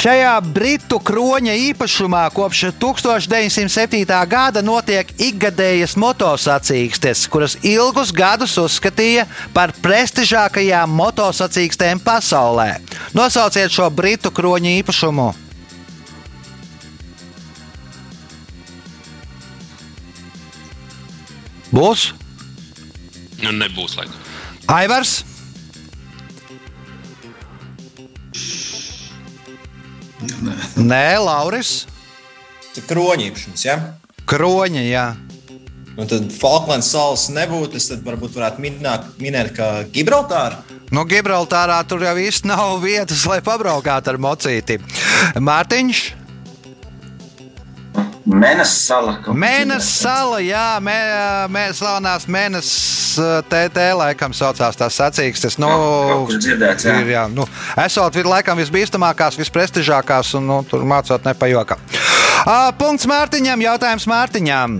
Šajā 0.00 0.32
britu 0.44 0.98
kroņa 1.00 1.54
īpašumā 1.70 2.24
kopš 2.34 2.66
1907. 2.80 4.04
gada 4.28 4.62
notiek 4.64 5.08
ikgadējas 5.18 5.96
motosacīkstes, 6.00 7.26
kuras 7.32 7.58
ilgus 7.62 8.12
gadus 8.14 8.56
uzskatīja 8.60 9.28
par 9.54 9.72
prestižākajām 9.84 10.90
motosacīkstēm 11.00 12.02
pasaulē. 12.04 12.76
Nosauciet 13.14 13.72
šo 13.72 13.88
britu 13.90 14.34
kroņa 14.34 14.76
īpašumu! 14.82 15.30
Būs 21.74 22.12
Nu, 23.44 23.52
nebūs 23.52 23.96
laikam. 23.98 24.20
Aivars, 24.72 25.18
Nē, 30.80 31.06
Lauris, 31.22 31.84
Tas 32.74 32.88
kroņīpšanas, 32.90 33.62
ja? 33.62 33.76
Kroņa. 34.26 34.82
Jā. 34.88 35.04
Un 35.94 36.08
tad 36.10 36.26
Falklands 36.34 36.88
salas 36.90 37.28
nebūtu. 37.30 37.78
Es 37.78 37.86
tad 37.92 38.02
varbūt 38.06 38.34
varētu 38.34 38.64
minēt, 38.64 39.06
minēt 39.22 39.52
ka 39.54 39.68
Gibraltāra. 39.94 40.64
Nu, 40.94 41.04
Gibraltārā 41.06 41.76
tur 41.86 42.02
jau 42.02 42.16
īsti 42.18 42.50
nav 42.50 42.80
vietas, 42.82 43.22
lai 43.30 43.38
pabraukātu 43.46 44.10
ar 44.10 44.18
mocīti. 44.22 44.80
Mārtiņš, 45.38 46.02
Mēnesis 48.24 48.86
sala. 48.88 49.18
Mēnesis 49.36 49.98
sala, 50.00 50.38
jā, 50.40 50.78
mē, 50.80 50.94
mē, 51.52 51.64
slavenās 51.76 52.24
mēnesis 52.24 53.18
TT 53.52 53.84
laikam 53.98 54.32
saucās 54.32 54.78
tās 54.80 54.96
sacīkstes. 54.96 55.58
Nu, 55.60 55.68
kur 56.30 56.40
dzirdēts, 56.40 56.86
jā. 56.88 56.96
ir, 57.04 57.12
jā, 57.12 57.26
nu, 57.28 57.44
esot 57.84 58.16
vid- 58.16 58.30
laikam 58.32 58.56
visbīstamākās, 58.62 59.36
visprestižākās, 59.36 60.32
un 60.40 60.48
nu, 60.48 60.58
tur 60.64 60.86
mācot 60.88 61.28
nepajokā. 61.28 61.76
Uh, 62.44 62.70
punkts 62.80 63.04
Mārtiņam, 63.08 63.60
jautājums 63.68 64.08
Mārtiņam. 64.08 64.78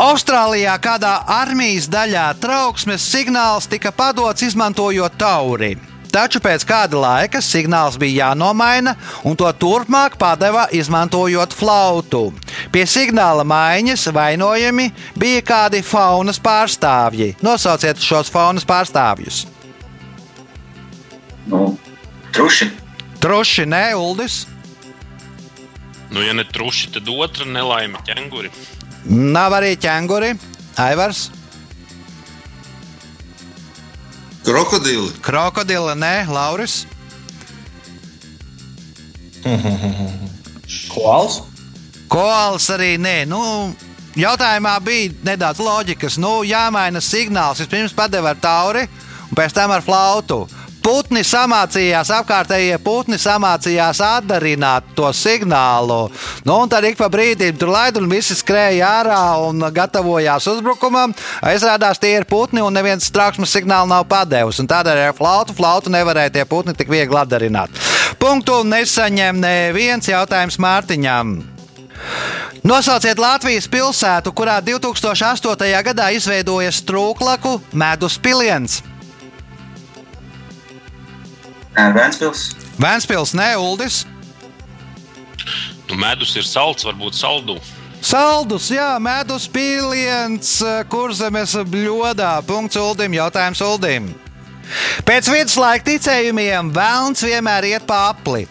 Austrālijā 0.00 0.76
kādā 0.80 1.14
armijas 1.28 1.88
daļā 1.92 2.26
trauksmes 2.40 3.04
signāls 3.04 3.68
tika 3.68 3.92
padots 3.92 4.44
izmantojot 4.44 5.16
tauri. 5.20 5.74
Taču 6.10 6.40
pēc 6.42 6.64
kāda 6.66 6.98
laika 6.98 7.40
signāls 7.44 7.98
bija 8.00 8.26
jānomaina, 8.30 8.96
un 9.24 9.36
to 9.38 9.46
turpmāk 9.62 10.16
padeva 10.18 10.66
izmantojot 10.74 11.54
flautu. 11.54 12.30
Pie 12.74 12.82
signāla 12.90 13.44
maiņas 13.46 14.08
vainojami 14.14 14.90
bija 15.18 15.44
kādi 15.46 15.84
faunas 15.86 16.42
pārstāvji. 16.42 17.36
Nosauciet 17.46 18.02
šos 18.02 18.32
faunas 18.32 18.66
pārstāvjus. 18.66 19.44
Nu, 21.50 21.76
truši. 22.34 22.70
Truši, 23.20 23.66
nē, 23.68 23.84
Uldis. 24.00 24.46
Nu, 26.10 26.22
ja 26.24 26.34
ne 26.34 26.44
truši, 26.44 26.90
tad 26.96 27.08
otra 27.12 27.46
nelaime 27.46 28.00
ķēnguri. 28.06 28.50
Nav 29.10 29.54
arī 29.60 29.76
ķēnguri, 29.80 30.34
Aivars, 30.82 31.28
Krokodili. 34.50 35.12
krokodila, 35.22 35.94
nē, 35.94 36.26
Lauris. 36.26 36.86
Koals. 40.92 41.42
Koals 42.10 42.66
arī 42.74 42.96
nē. 42.98 43.28
Nu, 43.30 43.40
jautājumā 44.18 44.72
bija 44.82 45.12
nedaudz 45.22 45.62
loģikas. 45.62 46.18
Nu, 46.18 46.40
jāmaina 46.42 46.98
signāls. 46.98 47.62
Vispirms 47.62 47.94
padeva 47.94 48.34
ar 48.34 48.40
tauri, 48.42 48.82
un 49.28 49.38
pēc 49.38 49.54
tam 49.54 49.70
ar 49.70 49.86
flautu. 49.86 50.42
Putni 50.80 51.20
samācījās, 51.26 52.08
apkārtējie 52.14 52.78
putni 52.80 53.18
samācījās 53.20 54.00
atdarināt 54.04 54.94
to 54.96 55.10
signālu. 55.12 56.08
Nu, 56.46 56.56
un 56.62 56.70
tad 56.72 56.86
ik 56.88 56.96
pa 56.96 57.10
brīdim 57.12 57.58
tur 57.60 57.72
laid 57.74 57.98
un 58.00 58.08
visi 58.08 58.36
skrēja 58.38 58.88
ārā 59.00 59.20
un 59.44 59.60
gatavojās 59.76 60.48
uzbrukumam. 60.54 61.12
Izrādās, 61.52 62.00
tie 62.00 62.14
ir 62.16 62.28
putni 62.30 62.64
un 62.64 62.74
neviens 62.74 63.12
trauksmes 63.12 63.52
signālu 63.52 63.92
nav 63.92 64.06
padevis. 64.08 64.62
Tādēļ 64.70 65.04
ar 65.10 65.16
flautu, 65.16 65.56
flautu 65.56 65.92
nevarēja 65.92 66.38
tie 66.38 66.48
putni 66.48 66.74
tik 66.76 66.92
viegli 66.92 67.18
atdarināt. 67.20 67.76
Punktu 68.20 68.62
nesaņem 68.68 69.40
neviens 69.40 70.08
jautājums 70.08 70.60
Mārtiņam. 70.60 71.40
Nosauciet 72.64 73.20
Latvijas 73.20 73.68
pilsētu, 73.72 74.32
kurā 74.36 74.58
2008. 74.64 75.70
gadā 75.84 76.10
izveidojas 76.16 76.82
trūklaku 76.88 77.58
medus 77.72 78.18
piliens. 78.20 78.80
Vēnspils. 81.96 82.46
Vēnspils, 82.80 83.34
ne 83.36 83.50
Uldis. 83.60 84.04
Nu, 85.90 85.96
medus 85.98 86.36
ir 86.38 86.46
salds, 86.46 86.86
varbūt 86.86 87.16
saldu. 87.18 87.58
Saldus, 88.00 88.70
jā, 88.72 88.94
medus 89.02 89.48
piliens, 89.50 90.54
kurzemes 90.88 91.56
bļodā. 91.68 92.38
Punkts 92.48 92.78
Uldim, 92.80 93.16
jautājums 93.18 93.60
Uldim. 93.64 94.08
Pēc 95.04 95.28
viduslaika 95.32 95.84
ticējumiem 95.88 96.70
vēlns 96.72 97.24
vienmēr 97.26 97.66
iet 97.72 97.86
pa 97.88 98.06
apli. 98.12 98.46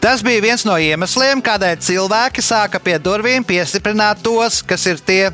Tas 0.00 0.24
bija 0.24 0.40
viens 0.42 0.64
no 0.64 0.74
iemesliem, 0.80 1.42
kādēļ 1.44 1.80
cilvēki 1.84 2.42
sāka 2.44 2.80
pie 2.80 2.96
durvīm 3.00 3.44
piestiprināt 3.44 4.22
tos, 4.24 4.62
kas 4.64 4.86
ir 4.88 5.00
tie, 5.04 5.28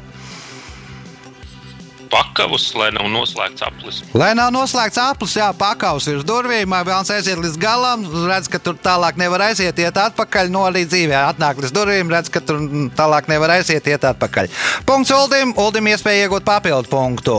Pakavus, 2.11 2.69
lai 2.79 2.89
nav 2.95 3.09
noslēgts 3.11 3.65
aplis. 3.67 4.01
Lai 4.17 4.31
nav 4.39 4.53
noslēgts 4.55 5.01
aplis, 5.03 5.37
jā, 5.39 5.49
pakaus 5.59 6.07
ir 6.11 6.21
uz 6.21 6.27
durvīm, 6.27 6.75
vēlams 6.87 7.11
aiziet 7.15 7.41
līdz 7.43 7.59
galam, 7.61 8.05
redz, 8.29 8.51
ka 8.53 8.61
tur 8.63 8.79
tālāk 8.83 9.19
nevar 9.21 9.49
aiziet, 9.49 9.79
iet 9.83 9.99
atpakaļ, 10.01 10.51
no 10.55 10.65
arī 10.69 10.85
dzīvē 10.87 11.19
atnāk 11.33 11.61
līdz 11.63 11.75
durvīm, 11.75 12.13
redz, 12.13 12.31
ka 12.33 12.43
tur 12.45 12.63
tālāk 12.99 13.31
nevar 13.31 13.57
aiziet, 13.57 13.87
iet 13.91 14.07
atpakaļ. 14.11 14.51
Punkts 14.89 15.15
Uldim, 15.17 15.55
Uldim 15.61 15.91
iespēja 15.93 16.27
iegūt 16.27 16.47
papildu 16.47 16.91
punktu. 16.93 17.37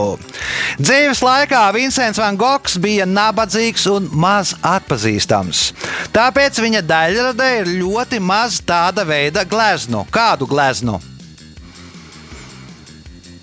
Dzīves 0.78 1.22
laikā 1.24 1.64
Vincents 1.74 2.20
Van 2.20 2.38
Gogs 2.38 2.78
bija 2.82 3.06
nabadzīgs 3.08 3.88
un 3.92 4.08
maz 4.12 4.54
atpazīstams. 4.62 5.68
Tāpēc 6.14 6.60
viņa 6.62 6.84
daļradē 6.86 7.52
ir 7.62 7.76
ļoti 7.80 8.20
maz 8.22 8.60
tāda 8.64 9.06
veida 9.08 9.46
gleznu. 9.48 10.04
Kādu 10.12 10.48
gleznu? 10.50 10.98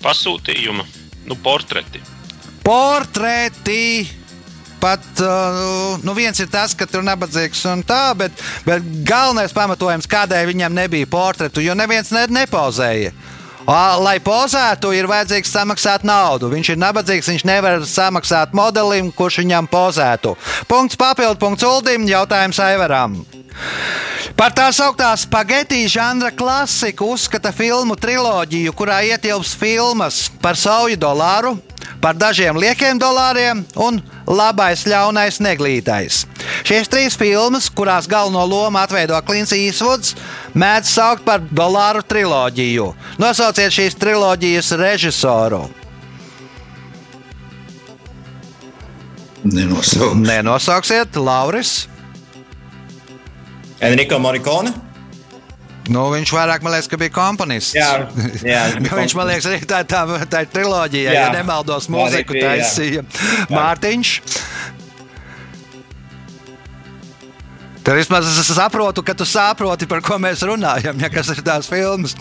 Pasūtījuma, 0.06 0.84
nu, 1.26 1.36
portreti. 1.42 2.02
portreti. 2.62 4.06
Pat 4.80 5.00
uh, 5.24 5.96
nu 6.04 6.12
viens 6.12 6.36
ir 6.38 6.50
tas, 6.52 6.74
ka 6.76 6.84
tur 6.84 7.00
ir 7.00 7.08
nabadzīgs 7.08 7.62
un 7.70 7.80
tā, 7.86 8.10
bet, 8.18 8.34
bet 8.66 8.84
galvenais 9.08 9.54
pamatojums, 9.56 10.08
kādēļ 10.10 10.50
viņam 10.50 10.76
nebija 10.76 11.08
portretu, 11.08 11.64
jo 11.64 11.74
neviens 11.74 12.12
ne, 12.12 12.26
nepozēja. 12.42 13.14
Ā, 13.66 13.96
Lai 13.98 14.18
pozētu, 14.22 14.92
ir 14.94 15.08
vajadzīgs 15.10 15.50
samaksāt 15.50 16.04
naudu. 16.06 16.52
Viņš 16.52 16.68
ir 16.70 16.78
nabadzīgs, 16.78 17.32
viņš 17.32 17.46
nevar 17.48 17.82
samaksāt 17.88 18.54
modelim, 18.54 19.08
kurš 19.10 19.40
viņam 19.42 19.66
pozētu. 19.72 20.36
Punkts 20.70 21.00
papildu, 21.00 21.40
punkts 21.40 21.66
Uldim, 21.66 22.06
jautājums 22.06 22.60
Aivaram. 22.62 23.18
Par 24.36 24.52
tā 24.52 24.66
sauktā 24.74 25.12
spagetī 25.16 25.86
žanra 25.88 26.28
klasiku 26.34 27.12
uzskata 27.14 27.52
filmu 27.56 27.96
triloģiju, 27.96 28.74
kurā 28.76 29.00
ietilps 29.08 29.54
filmas 29.56 30.26
par 30.42 30.58
sauju 30.60 30.98
dolāru, 31.00 31.54
par 32.02 32.18
dažiem 32.18 32.58
liekiem 32.60 33.00
dolāriem 33.00 33.62
un 33.80 34.02
labais, 34.26 34.84
ļaunais, 34.84 35.40
neglītais. 35.40 36.26
Šīs 36.66 36.90
trīs 36.92 37.16
filmas, 37.16 37.70
kurās 37.72 38.08
galveno 38.10 38.44
lomu 38.44 38.80
atveido 38.82 39.16
Klimts 39.24 39.54
Īsvuds, 39.56 40.16
mēdz 40.52 40.92
saukt 40.92 41.24
par 41.24 41.40
dolāru 41.48 42.04
triloģiju. 42.04 42.92
Nosauciet 43.22 43.72
šīs 43.72 43.96
triloģijas 43.96 44.72
režisoru. 44.76 45.64
Nenosaukt. 49.46 50.16
Nenosauksiet, 50.26 51.16
Lauris. 51.16 51.86
Enrico 53.80 54.18
Morikone. 54.22 54.72
Nu, 55.92 56.08
viņš 56.10 56.32
vairāk, 56.34 56.64
man 56.66 56.74
liekas, 56.74 56.88
ka 56.90 56.98
bija 56.98 57.12
komponists. 57.14 57.76
Jā, 57.76 58.08
jā, 58.42 58.62
viņš 58.74 58.82
bija 58.82 58.98
viņš 58.98 59.14
man 59.18 59.28
liekas, 59.30 59.48
arī 59.50 59.68
tā, 59.70 59.82
tā, 59.86 60.02
tā 60.30 60.42
ir 60.42 60.50
triloģija. 60.54 61.12
Jā. 61.12 61.26
Ja 61.26 61.34
nemaldos, 61.36 61.86
mūziku 61.92 62.38
taisīja 62.40 63.04
Mārtiņš. 63.52 64.16
Tad 67.86 67.94
vismaz 67.94 68.26
es 68.26 68.48
saprotu, 68.50 69.04
ka 69.06 69.14
tu 69.14 69.22
saproti, 69.28 69.86
par 69.86 70.02
ko 70.02 70.16
mēs 70.18 70.42
runājam, 70.48 70.98
ja 70.98 71.10
kas 71.12 71.30
ir 71.30 71.44
tās 71.46 71.70
filmas. 71.70 72.16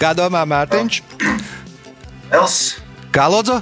Kā 0.00 0.10
domā 0.18 0.42
Mārtiņš? 0.50 0.98
Vels. 2.32 2.58
Kā 3.14 3.28
lūdzu? 3.30 3.60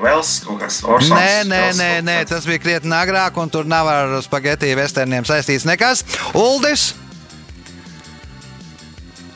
Vels 0.00 0.32
kaut 0.44 0.60
kas. 0.60 0.80
Orsons, 0.84 1.14
Nē, 1.16 1.44
nē, 1.48 1.62
nē, 1.78 1.90
nē, 2.04 2.16
tas 2.28 2.44
bija 2.48 2.60
krietni 2.62 2.92
agrāk, 2.96 3.36
un 3.40 3.52
tur 3.52 3.68
nav 3.68 3.88
ar 3.88 4.16
spagetī 4.24 4.74
vesterniem 4.76 5.24
saistīts 5.28 5.66
nekas. 5.68 6.04
Uldis! 6.36 6.90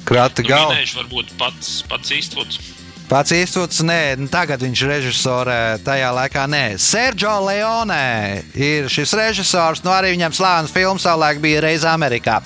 Krati 0.05 0.45
galva. 0.45 0.75
Minējuši, 0.75 0.97
varbūt 1.01 1.37
pats, 1.41 1.79
pats 1.89 2.13
īstvots. 2.13 2.61
Pats 3.05 3.35
Īstvuds, 3.37 3.83
nē, 3.85 4.17
nu, 4.17 4.31
tagad 4.33 4.63
viņš 4.65 4.83
režisorē, 4.89 5.57
tajā 5.85 6.09
laikā 6.17 6.47
nē. 6.49 6.63
Sergio 6.81 7.35
Leone 7.45 8.41
ir 8.57 8.89
šis 8.89 9.13
režisors, 9.21 9.83
nu 9.85 9.93
arī 9.93 10.15
viņam 10.15 10.33
slānis 10.33 10.73
filmas 10.73 11.05
savulaik 11.05 11.43
bija 11.45 11.61
reiz 11.67 11.85
Amerikā. 11.85 12.39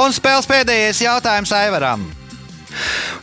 Un 0.00 0.16
spēles 0.16 0.48
pēdējais 0.48 1.04
jautājums 1.04 1.52
Aivaram. 1.52 2.08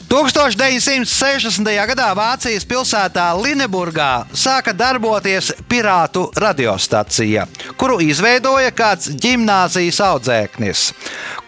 1960. 0.09 1.69
gadā 1.91 2.07
Vācijas 2.17 2.65
pilsētā 2.65 3.27
Lineburgā 3.37 4.25
sāka 4.33 4.73
darboties 4.73 5.51
pirātu 5.69 6.25
radiostacija, 6.39 7.45
kuru 7.77 7.99
izveidoja 8.01 8.71
kāds 8.73 9.11
gimnāzijas 9.21 10.01
audzēknis. 10.01 10.85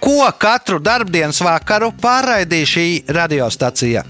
Ko 0.01 0.25
katru 0.37 0.79
darbdienas 0.81 1.41
vakaru 1.41 1.91
pārraidīja 2.01 2.71
šī 2.75 2.87
radiostacija? 3.09 4.05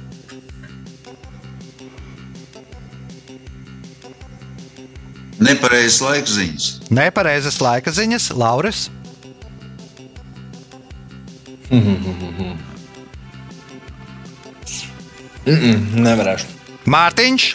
Nepareizas 5.41 6.01
laika 6.05 6.29
ziņas. 6.29 6.65
Nepareizas 6.93 7.61
laika 7.63 7.91
ziņas, 7.95 8.29
Lauris. 8.37 8.89
Nevarēšu. 15.45 16.47
Mārtiņš, 16.91 17.45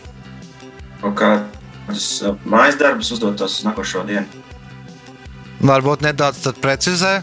kādus 1.14 2.06
uh, 2.24 2.34
mājas 2.48 2.78
darbus 2.80 3.12
uzdotos 3.14 3.60
uz 3.60 3.66
nākošo 3.66 4.04
dienu. 4.08 4.26
varbūt 5.60 6.02
nedaudz 6.06 6.42
tad 6.44 6.58
precizē. 6.62 7.20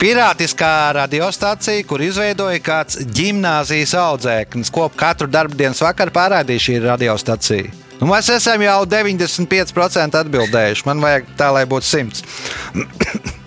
Pirātiskā 0.00 0.94
radiostacija, 0.96 1.84
kur 1.84 2.00
izveidoja 2.00 2.60
kāds 2.64 3.02
gimnāzijas 3.04 3.92
audzēknis, 4.00 4.72
ko 4.72 4.88
katru 4.88 5.28
darbdienas 5.28 5.82
vakaru 5.84 6.14
pārādīja 6.14 6.64
šī 6.70 6.78
radiostacija. 6.86 7.74
Nu, 8.00 8.08
mēs 8.08 8.30
esam 8.32 8.62
jau 8.64 8.78
95% 8.88 10.16
atbildējuši. 10.22 10.86
Man 10.88 11.04
vajag 11.04 11.28
tā, 11.36 11.50
lai 11.52 11.66
būtu 11.68 11.84
100. 11.84 12.24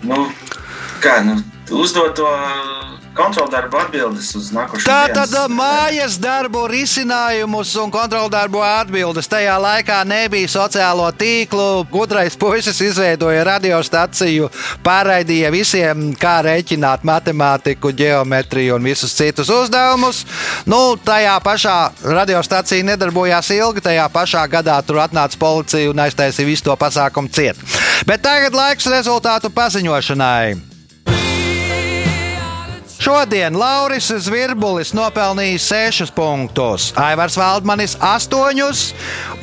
Nu, 0.06 0.20
kā, 1.02 1.16
nu, 1.26 1.40
uzdot 1.74 2.14
to 2.20 2.30
kontroldarbu 3.14 3.78
atbildes 3.78 4.30
uz 4.38 4.50
nākošo 4.54 4.86
Tā 4.88 5.06
tad 5.14 5.32
mājas 5.52 6.16
darbu 6.22 6.64
risinājumus 6.70 7.72
un 7.82 7.92
kontroldarbu 7.94 8.62
atbildes. 8.64 9.28
Tajā 9.30 9.54
laikā 9.62 10.00
nebija 10.08 10.50
sociālo 10.50 11.06
tīklu. 11.14 11.84
Gudrais 11.92 12.36
puisis 12.38 12.80
izveidoja 12.84 13.44
radiostaciju, 13.46 14.50
pārraidīja 14.86 15.52
visiem, 15.54 16.10
kā 16.18 16.36
rēķināt 16.46 17.06
matemātiku, 17.06 17.94
geometriju 17.94 18.78
un 18.78 18.90
visus 18.90 19.14
citus 19.14 19.52
uzdevumus. 19.54 20.24
Nu, 20.66 20.96
tajā 20.98 21.38
pašā 21.44 21.78
radiostacija 22.04 22.90
nedarbojās 22.92 23.50
ilgi. 23.54 23.84
Tajā 23.84 24.10
pašā 24.12 24.44
gadā 24.50 24.80
tur 24.86 25.02
atnāca 25.04 25.38
policija 25.38 25.92
un 25.92 26.04
aiztaisīja 26.06 26.50
visu 26.50 26.68
to 26.68 26.76
pasākumu 26.78 27.30
ciet. 27.34 27.58
Bet 28.08 28.24
tagad 28.26 28.56
laiks 28.56 28.90
rezultātu 28.90 29.52
paziņošanai. 29.54 30.73
Šodien 33.04 33.52
Lauris 33.60 34.06
Zvirbulis 34.24 34.94
nopelnīja 34.96 35.58
6 35.60 36.14
punktus, 36.16 36.86
Aivars 36.96 37.36
Valdmanis 37.36 37.98
8, 38.00 38.94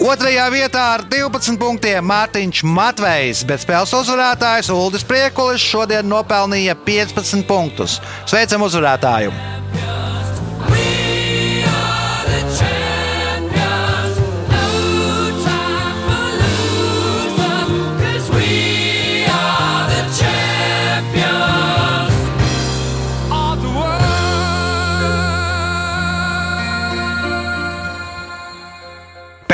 otrajā 0.01 0.47
vietā 0.49 0.88
ar 0.95 1.05
12 1.05 1.62
punktiem 1.62 2.09
Mārtiņš 2.09 2.64
Matvejs, 2.66 3.45
bet 3.45 3.62
spēles 3.62 3.93
uzvarētājs 4.01 4.74
Uldis 4.74 5.05
Priekulis 5.05 5.62
šodien 5.62 6.09
nopelnīja 6.09 6.74
15 6.89 7.45
punktus. 7.45 8.01
Sveicam 8.26 8.66
uzvarētāju! 8.66 9.61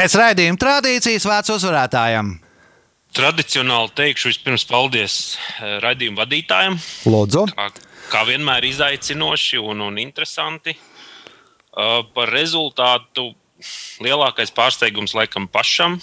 Pēc 0.08 0.14
raidījuma 0.16 0.55
tradīcijas 0.55 1.26
vārds 1.28 1.51
uzvarētājam. 1.51 2.30
Tradicionāli 3.18 3.89
teikšu 3.91 4.30
vispirms 4.30 4.64
paldies 4.70 5.16
eh, 5.36 5.74
raidījuma 5.84 6.22
vadītājiem. 6.22 6.78
Lūdzu, 7.12 7.41
Kā, 7.51 7.66
kā 8.14 8.22
vienmēr 8.30 8.64
izaicinoši 8.70 9.60
un, 9.60 9.84
un 9.84 9.97
interesanti. 9.99 10.78
Uh, 10.78 12.05
par 12.16 12.32
rezultātu 12.32 13.26
lielākais 13.99 14.55
pārsteigums 14.55 15.12
laikam 15.18 15.49
pašam, 15.51 15.99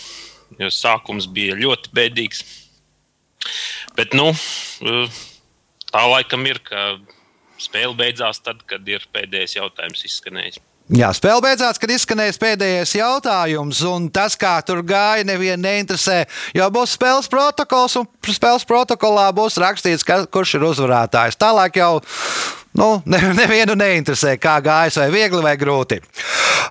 jo 0.60 0.68
sākums 0.68 1.24
bija 1.24 1.56
ļoti 1.56 1.94
bēdīgs. 1.96 2.44
Bet 3.96 4.12
nu, 4.12 4.28
uh, 4.36 5.24
tā 5.88 6.04
laikam 6.12 6.44
ir, 6.52 6.60
ka 6.68 6.98
spēle 7.56 7.96
beidzās 7.96 8.44
tad, 8.44 8.66
kad 8.68 8.84
ir 8.84 9.08
pēdējais 9.16 9.56
jautājums 9.62 10.04
izskanējis. 10.12 10.60
Jā, 10.92 11.08
spēle 11.16 11.40
beidzās, 11.40 11.78
kad 11.80 11.88
izskanēja 11.94 12.34
pēdējais 12.36 12.90
jautājums, 12.98 13.78
un 13.88 14.10
tas, 14.12 14.34
kā 14.36 14.58
tur 14.68 14.82
gāja, 14.84 15.24
nevienu 15.24 15.62
neinteresē. 15.64 16.26
Jo 16.52 16.66
būs 16.74 16.98
spēles 16.98 17.30
protokols, 17.32 17.96
un 17.96 18.08
spēles 18.28 18.66
protokolā 18.68 19.30
būs 19.32 19.56
rakstīts, 19.62 20.04
ka, 20.04 20.26
kurš 20.28 20.58
ir 20.58 20.66
uzvarētājs. 20.68 21.40
Tālāk 21.40 21.80
jau 21.80 22.02
nu, 22.78 22.88
ne, 23.06 23.20
nevienu 23.40 23.76
neinteresē, 23.78 24.36
kā 24.42 24.58
gājas, 24.64 24.98
vai 25.02 25.10
viegli 25.14 25.42
vai 25.44 25.56
grūti. 25.60 26.00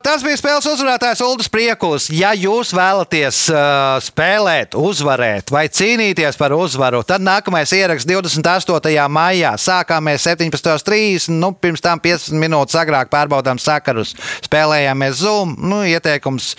Tas 0.03 0.19
bija 0.19 0.35
spēles 0.35 0.65
uzvarētājs 0.67 1.21
Ulris 1.23 1.47
Priekulis. 1.47 2.09
Ja 2.11 2.33
jūs 2.35 2.73
vēlaties 2.75 3.37
uh, 3.53 4.01
spēlēt, 4.03 4.75
uzvarēt 4.75 5.53
vai 5.53 5.69
cīnīties 5.71 6.35
par 6.39 6.51
uzvaru, 6.57 6.99
tad 7.07 7.23
nākamais 7.23 7.71
ieraksts 7.77 8.09
28. 8.09 9.05
maijā. 9.07 9.53
Sākām 9.55 10.09
mēs 10.09 10.25
17.30, 10.27 11.31
nu, 11.37 11.53
pirms 11.55 11.83
tam 11.85 12.03
15 12.03 12.35
minūtes 12.35 12.75
agrāk 12.81 13.13
pārbaudām 13.13 13.61
sakarus. 13.63 14.11
Spēlējāmies 14.43 15.23
Zoom. 15.23 15.55
Nu, 15.63 15.79
ieteikums 15.87 16.51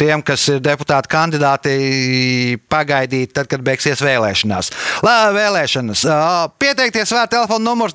tiem, 0.00 0.22
kas 0.26 0.48
ir 0.50 0.58
deputāti 0.64 1.10
kandidāti, 1.12 1.76
pagaidīt, 2.72 3.30
tad, 3.36 3.46
kad 3.50 3.62
beigsies 3.62 4.02
vēlēšanās. 4.02 4.72
Lā, 5.06 5.16
vēlēšanas. 5.36 6.02
Uh, 6.08 6.50
pieteikties 6.58 7.14
var 7.14 7.30
telefona 7.30 7.62
numurs 7.68 7.94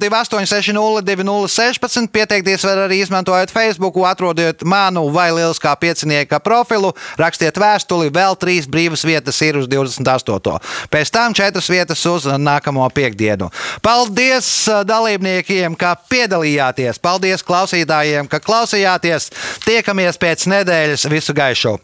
28602016. 0.78 2.07
Pieteikties 2.13 2.63
var 2.67 2.84
arī 2.86 3.01
izmantojot 3.01 3.51
Facebook, 3.53 3.97
atrodiet 4.07 4.63
manu 4.63 5.07
vai 5.13 5.30
lieliskā 5.34 5.73
piecinieka 5.80 6.39
profilu, 6.43 6.93
rakstiet 7.19 7.57
vēstuli, 7.57 8.11
vēl 8.13 8.38
trīs 8.39 8.69
brīvas 8.69 9.05
vietas 9.07 9.41
ir 9.45 9.59
uz 9.61 9.69
28. 9.71 10.57
Pēc 10.93 11.13
tam 11.13 11.36
četras 11.38 11.69
vietas 11.73 12.05
uz 12.09 12.28
nākamo 12.38 12.88
piekdienu. 12.93 13.49
Paldies 13.86 14.49
uh, 14.71 14.84
dalībniekiem, 14.88 15.75
ka 15.80 15.95
piedalījāties! 16.11 17.01
Paldies 17.01 17.45
klausītājiem, 17.47 18.30
ka 18.32 18.41
klausījāties! 18.43 19.32
Tiekamies 19.65 20.21
pēc 20.21 20.47
nedēļas! 20.53 21.09
Visu 21.11 21.36
gaišu! 21.38 21.78